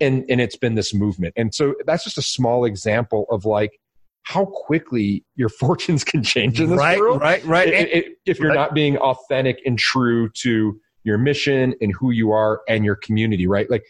[0.00, 1.34] And and it's been this movement.
[1.36, 3.78] And so that's just a small example of like
[4.22, 7.20] how quickly your fortunes can change in this right, world.
[7.20, 7.68] right right.
[7.68, 8.54] It, it, if you're right.
[8.56, 13.46] not being authentic and true to your mission and who you are and your community
[13.46, 13.70] right?
[13.70, 13.84] Like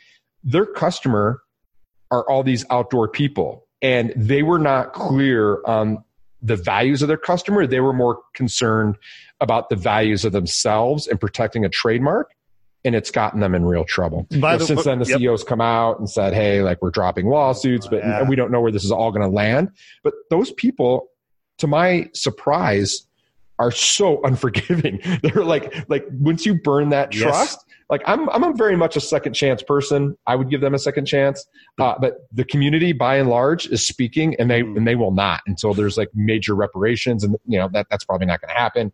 [0.44, 1.42] their customer
[2.10, 6.04] are all these outdoor people and they were not clear on
[6.42, 7.66] the values of their customer.
[7.66, 8.96] They were more concerned
[9.40, 12.34] about the values of themselves and protecting a trademark
[12.84, 14.26] and it's gotten them in real trouble.
[14.30, 15.18] The, since then, the yep.
[15.18, 18.22] CEOs come out and said, "Hey, like we're dropping lawsuits, but yeah.
[18.26, 19.70] we don't know where this is all going to land."
[20.02, 21.10] But those people,
[21.58, 23.06] to my surprise,
[23.58, 25.00] are so unforgiving.
[25.22, 27.76] They're like, like once you burn that trust, yes.
[27.90, 30.16] like I'm, I'm a very much a second chance person.
[30.26, 31.46] I would give them a second chance,
[31.78, 35.42] uh, but the community by and large is speaking, and they and they will not
[35.46, 38.92] until there's like major reparations, and you know that that's probably not going to happen.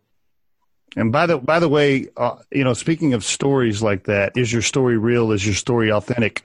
[0.95, 4.51] And by the by the way, uh, you know, speaking of stories like that, is
[4.51, 5.31] your story real?
[5.31, 6.43] Is your story authentic?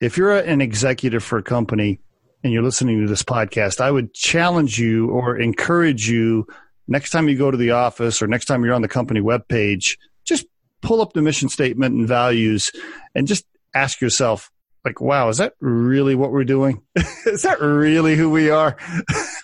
[0.00, 2.00] If you're an executive for a company
[2.44, 6.46] and you're listening to this podcast, I would challenge you or encourage you
[6.86, 9.98] next time you go to the office or next time you're on the company webpage,
[10.24, 10.46] just
[10.80, 12.70] pull up the mission statement and values
[13.14, 14.50] and just ask yourself,
[14.84, 16.82] like, wow, is that really what we're doing?
[17.26, 18.76] is that really who we are?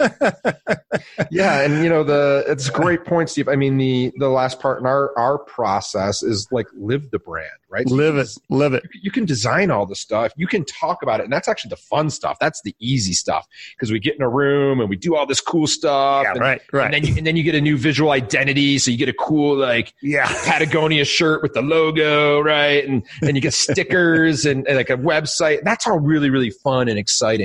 [1.30, 3.48] yeah, and you know the it's a great point, Steve.
[3.48, 7.50] I mean the the last part in our our process is like live the brand,
[7.68, 7.86] right?
[7.86, 8.84] Live it, live it.
[9.02, 11.76] You can design all the stuff, you can talk about it, and that's actually the
[11.76, 12.38] fun stuff.
[12.40, 13.46] That's the easy stuff
[13.76, 16.24] because we get in a room and we do all this cool stuff.
[16.24, 16.84] Yeah, and, right, right.
[16.86, 19.14] And then you and then you get a new visual identity, so you get a
[19.14, 22.86] cool like yeah Patagonia shirt with the logo, right?
[22.86, 25.62] And and you get stickers and, and like a website.
[25.62, 27.43] That's all really really fun and exciting.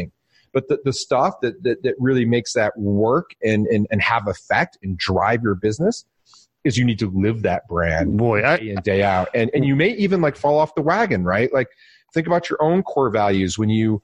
[0.53, 4.27] But the, the stuff that, that, that really makes that work and, and, and have
[4.27, 6.05] effect and drive your business
[6.63, 9.29] is you need to live that brand boy I, day in day out.
[9.33, 11.51] And and you may even like fall off the wagon right?
[11.53, 11.69] Like
[12.13, 14.01] think about your own core values when you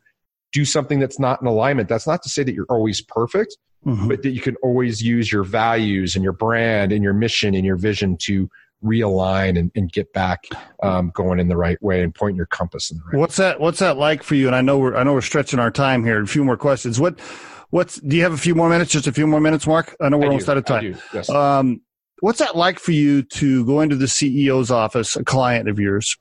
[0.53, 1.89] do something that's not in alignment.
[1.89, 4.07] That's not to say that you're always perfect mm-hmm.
[4.07, 7.65] but that you can always use your values and your brand and your mission and
[7.65, 8.49] your vision to
[8.83, 10.45] realign and, and get back
[10.83, 13.19] um, going in the right way and point your compass in the right.
[13.19, 13.45] What's way.
[13.45, 13.59] that?
[13.59, 14.47] What's that like for you?
[14.47, 16.21] And I know we're I know we're stretching our time here.
[16.21, 16.99] A few more questions.
[16.99, 17.19] What
[17.69, 18.91] what's do you have a few more minutes?
[18.91, 19.95] Just a few more minutes, Mark.
[20.01, 20.51] I know we're I almost do.
[20.51, 20.97] out of time.
[21.13, 21.29] Yes.
[21.29, 21.81] Um,
[22.19, 26.17] what's that like for you to go into the CEO's office, a client of yours?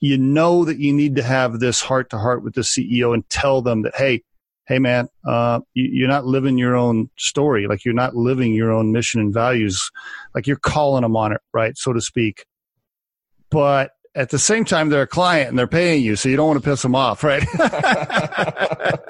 [0.00, 3.28] You know that you need to have this heart to heart with the CEO and
[3.28, 4.24] tell them that, hey,
[4.72, 7.66] hey man, uh, you, are not living your own story.
[7.66, 9.90] Like you're not living your own mission and values.
[10.34, 12.46] Like you're calling them on it, right, so to speak.
[13.50, 16.48] But at the same time, they're a client and they're paying you, so you don't
[16.48, 17.46] want to piss them off, right?
[17.52, 19.04] that,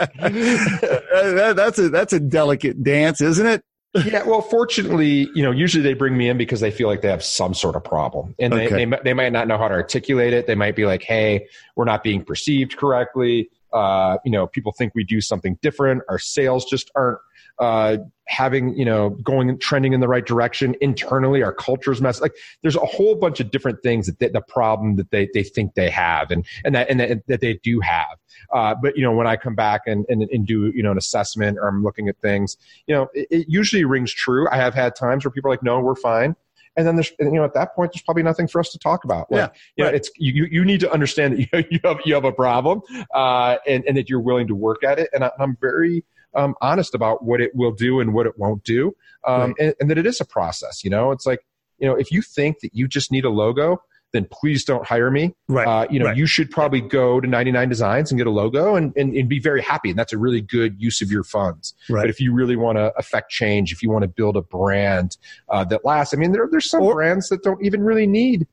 [1.57, 3.63] that's a that's a delicate dance, isn't it?
[4.05, 7.11] yeah, well, fortunately, you know, usually they bring me in because they feel like they
[7.11, 8.69] have some sort of problem, and okay.
[8.69, 10.49] they, they they might not know how to articulate it.
[10.49, 11.47] They might be like, "Hey,
[11.77, 16.03] we're not being perceived correctly." Uh, you know, people think we do something different.
[16.09, 17.19] Our sales just aren't
[17.59, 21.43] uh, having, you know, going trending in the right direction internally.
[21.43, 22.21] Our culture's mess.
[22.21, 25.43] Like, there's a whole bunch of different things that they, the problem that they they
[25.43, 28.19] think they have, and and that and that, that they do have.
[28.53, 30.99] Uh, but you know, when I come back and, and and do you know an
[30.99, 32.57] assessment or I'm looking at things,
[32.87, 34.49] you know, it, it usually rings true.
[34.51, 36.37] I have had times where people are like, "No, we're fine."
[36.77, 39.05] And then there's you know at that point there's probably nothing for us to talk
[39.05, 39.31] about.
[39.31, 42.15] Like, yeah you know it's you you need to understand that you, you have you
[42.15, 42.83] have a problem
[43.15, 45.11] uh, and and that you're willing to work at it.
[45.13, 46.05] And I, am very
[46.35, 48.95] um, honest about what it will do and what it won't do.
[49.25, 49.55] Um, right.
[49.59, 51.13] and, and that it is a process you know?
[51.13, 51.45] It's like
[51.79, 55.11] you know if you think that you just need a logo then please don't hire
[55.11, 55.35] me.
[55.49, 55.67] Right.
[55.67, 56.17] Uh, you know, right.
[56.17, 59.39] you should probably go to 99 Designs and get a logo and, and, and, be
[59.39, 59.91] very happy.
[59.91, 61.75] And that's a really good use of your funds.
[61.89, 62.03] Right.
[62.03, 65.17] But if you really want to affect change, if you want to build a brand
[65.49, 68.47] uh, that lasts, I mean, there, there's some or, brands that don't even really need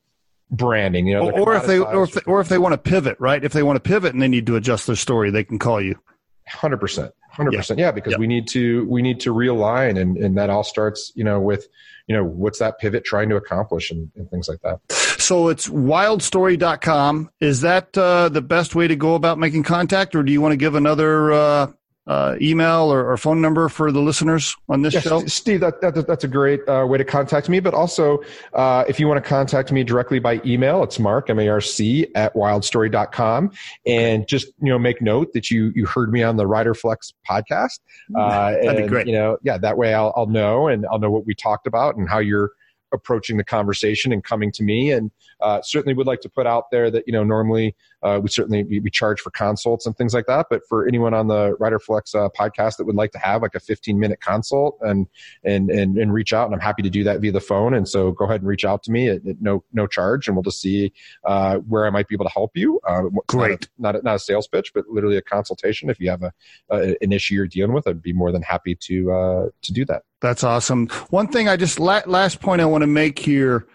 [0.51, 1.07] branding.
[1.07, 3.43] You know, or, if they or if they, or if they want to pivot, right?
[3.43, 5.82] If they want to pivot and they need to adjust their story, they can call
[5.82, 5.99] you.
[6.47, 7.80] Hundred percent, hundred percent.
[7.80, 11.24] Yeah, because we need to we need to realign, and and that all starts, you
[11.24, 11.68] know, with
[12.07, 14.80] you know what's that pivot trying to accomplish and, and things like that.
[15.20, 17.30] So it's wildstory.com.
[17.40, 20.54] Is that uh, the best way to go about making contact, or do you want
[20.54, 21.72] to give another uh,
[22.10, 25.24] uh, email or, or, phone number for the listeners on this yes, show?
[25.28, 27.60] Steve, that, that, that's a great uh, way to contact me.
[27.60, 32.08] But also, uh, if you want to contact me directly by email, it's mark, M-A-R-C,
[32.16, 33.52] at wildstory.com.
[33.86, 37.80] And just, you know, make note that you, you heard me on the Riderflex podcast.
[38.18, 39.06] Uh, That'd and, be great.
[39.06, 41.96] You know, yeah, that way I'll, I'll know and I'll know what we talked about
[41.96, 42.54] and how you're
[42.92, 44.92] approaching the conversation and coming to me.
[44.92, 45.12] And
[45.42, 48.64] uh, certainly would like to put out there that you know normally uh, we certainly
[48.64, 50.48] we, we, charge for consults and things like that.
[50.50, 53.60] But for anyone on the Riderflex uh, podcast that would like to have like a
[53.60, 55.08] 15 minute consult and
[55.44, 57.74] and and and reach out, and I'm happy to do that via the phone.
[57.74, 60.36] And so go ahead and reach out to me at, at no no charge, and
[60.36, 60.92] we'll just see
[61.26, 62.80] uh, where I might be able to help you.
[62.88, 65.90] Uh, Great, not a, not a, not a sales pitch, but literally a consultation.
[65.90, 66.34] If you have a,
[66.70, 69.86] a an issue you're dealing with, I'd be more than happy to uh, to do
[69.86, 70.04] that.
[70.22, 70.88] That's awesome.
[71.10, 73.68] One thing I just last point I want to make here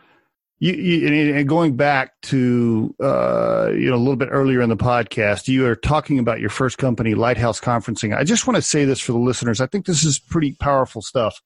[0.61, 4.77] you, you, and going back to uh, you know a little bit earlier in the
[4.77, 8.17] podcast, you are talking about your first company, Lighthouse Conferencing.
[8.17, 9.61] I just want to say this for the listeners.
[9.61, 11.41] I think this is pretty powerful stuff.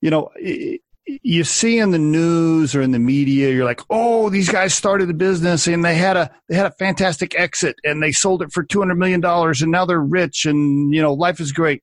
[0.00, 0.30] You know,
[1.06, 5.10] you see in the news or in the media, you're like, "Oh, these guys started
[5.10, 8.50] a business and they had a they had a fantastic exit and they sold it
[8.50, 11.82] for two hundred million dollars and now they're rich and you know life is great."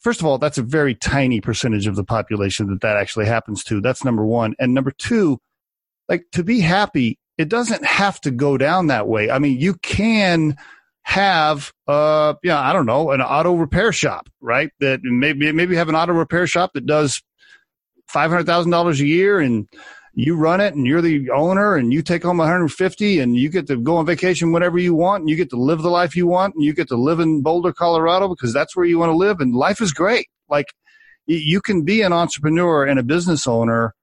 [0.00, 3.64] First of all, that's a very tiny percentage of the population that that actually happens
[3.64, 3.80] to.
[3.80, 4.54] That's number one.
[4.58, 5.38] And number two,
[6.08, 9.30] like to be happy, it doesn't have to go down that way.
[9.30, 10.56] I mean, you can
[11.02, 14.70] have, uh, yeah, I don't know, an auto repair shop, right?
[14.80, 17.22] That maybe, maybe have an auto repair shop that does
[18.12, 19.68] $500,000 a year and
[20.18, 23.68] you run it and you're the owner and you take home 150 and you get
[23.68, 26.26] to go on vacation whenever you want and you get to live the life you
[26.26, 29.16] want and you get to live in Boulder, Colorado because that's where you want to
[29.16, 30.26] live and life is great.
[30.48, 30.66] Like
[31.26, 33.94] you can be an entrepreneur and a business owner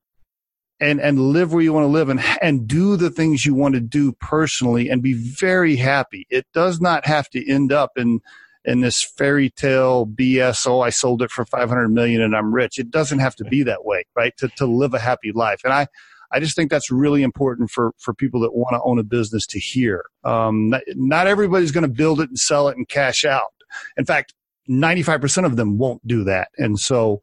[0.79, 3.75] and and live where you want to live and and do the things you want
[3.75, 6.25] to do personally and be very happy.
[6.29, 8.21] It does not have to end up in
[8.65, 10.65] in this fairy tale BS.
[10.67, 12.79] Oh, I sold it for 500 million and I'm rich.
[12.79, 14.35] It doesn't have to be that way, right?
[14.37, 15.61] To, to live a happy life.
[15.63, 15.87] And I,
[16.31, 19.45] I just think that's really important for, for people that want to own a business
[19.47, 20.05] to hear.
[20.23, 23.53] Um, not, not everybody's going to build it and sell it and cash out.
[23.97, 24.33] In fact,
[24.69, 26.49] 95% of them won't do that.
[26.57, 27.21] And so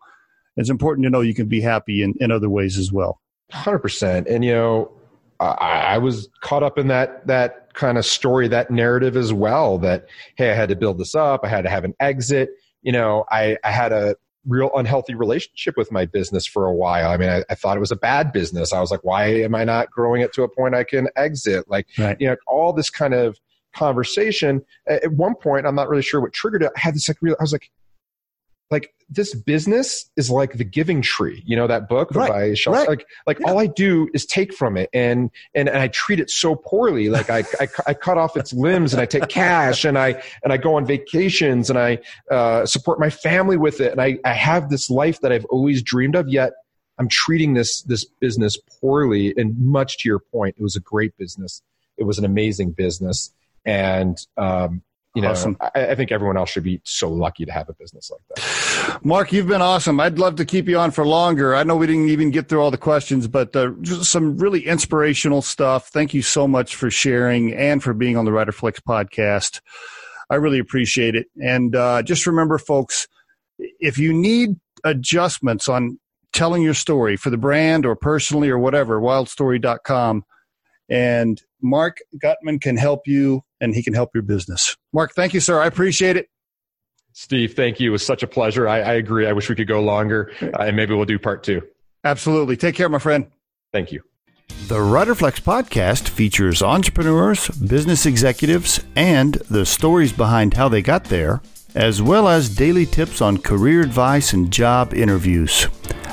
[0.56, 3.20] it's important to know you can be happy in, in other ways as well.
[3.52, 4.26] 100%.
[4.30, 4.92] And, you know,
[5.42, 9.78] I, I was caught up in that that kind of story, that narrative as well.
[9.78, 10.06] That
[10.36, 11.40] hey, I had to build this up.
[11.44, 12.50] I had to have an exit.
[12.82, 14.16] You know, I, I had a
[14.46, 17.10] real unhealthy relationship with my business for a while.
[17.10, 18.72] I mean, I, I, thought it was a bad business.
[18.72, 21.70] I was like, why am I not growing it to a point I can exit?
[21.70, 22.16] Like, right.
[22.18, 23.38] you know, all this kind of
[23.72, 24.64] conversation.
[24.88, 26.72] At one point, I'm not really sure what triggered it.
[26.76, 27.70] I had this like real, I was like,
[28.70, 32.30] like this business is like the giving tree you know that book right.
[32.30, 32.88] by Shel- right.
[32.88, 33.50] like like yeah.
[33.50, 37.08] all i do is take from it and, and and i treat it so poorly
[37.08, 40.52] like I, I, I cut off its limbs and i take cash and i and
[40.52, 41.98] i go on vacations and i
[42.30, 45.82] uh, support my family with it and I, I have this life that i've always
[45.82, 46.52] dreamed of yet
[46.98, 51.16] i'm treating this this business poorly and much to your point it was a great
[51.18, 51.62] business
[51.98, 53.32] it was an amazing business
[53.64, 54.82] and um,
[55.14, 55.56] you know, awesome.
[55.60, 59.04] I, I, think everyone else should be so lucky to have a business like that.
[59.04, 60.00] Marc, you've been awesome.
[60.00, 61.54] I'd love to keep you on for longer.
[61.54, 64.66] I know we didn't even get through all the questions, but uh, just some really
[64.66, 65.88] inspirational stuff.
[65.88, 69.60] Thank you so much for sharing and for being on the Riderflex podcast.
[70.30, 71.26] I really appreciate it.
[71.42, 73.06] And uh, just remember, folks,
[73.58, 75.98] if you need adjustments on
[76.32, 80.24] telling your story for the brand or personally or whatever, wildstory.com.
[80.88, 84.76] And Marc Gutman can help you and he can help your business.
[84.92, 85.60] Marc, thank you, sir.
[85.60, 86.28] I appreciate it.
[87.12, 87.90] Steve, thank you.
[87.90, 88.68] It was such a pleasure.
[88.68, 89.26] I, I agree.
[89.26, 91.62] I wish we could go longer, uh, and maybe we'll do part two.
[92.04, 92.56] Absolutely.
[92.56, 93.30] Take care, my friend.
[93.72, 94.02] Thank you.
[94.68, 101.42] The Riderflex podcast features entrepreneurs, business executives, and the stories behind how they got there,
[101.74, 105.68] as well as daily tips on career advice and job interviews.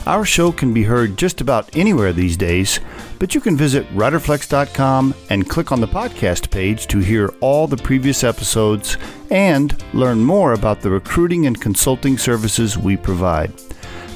[0.09, 2.79] Our show can be heard just about anywhere these days,
[3.19, 7.77] but you can visit riderflex.com and click on the podcast page to hear all the
[7.77, 8.97] previous episodes
[9.29, 13.53] and learn more about the recruiting and consulting services we provide.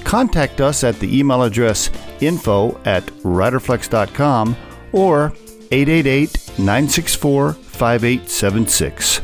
[0.04, 1.92] Contact us at the email address
[2.22, 4.58] info at riderflex.com
[4.94, 5.32] or
[5.72, 9.20] 888 964 5876.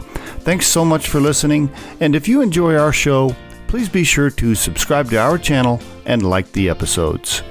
[0.45, 3.35] Thanks so much for listening, and if you enjoy our show,
[3.69, 7.43] please be sure to subscribe to our channel and like the episodes.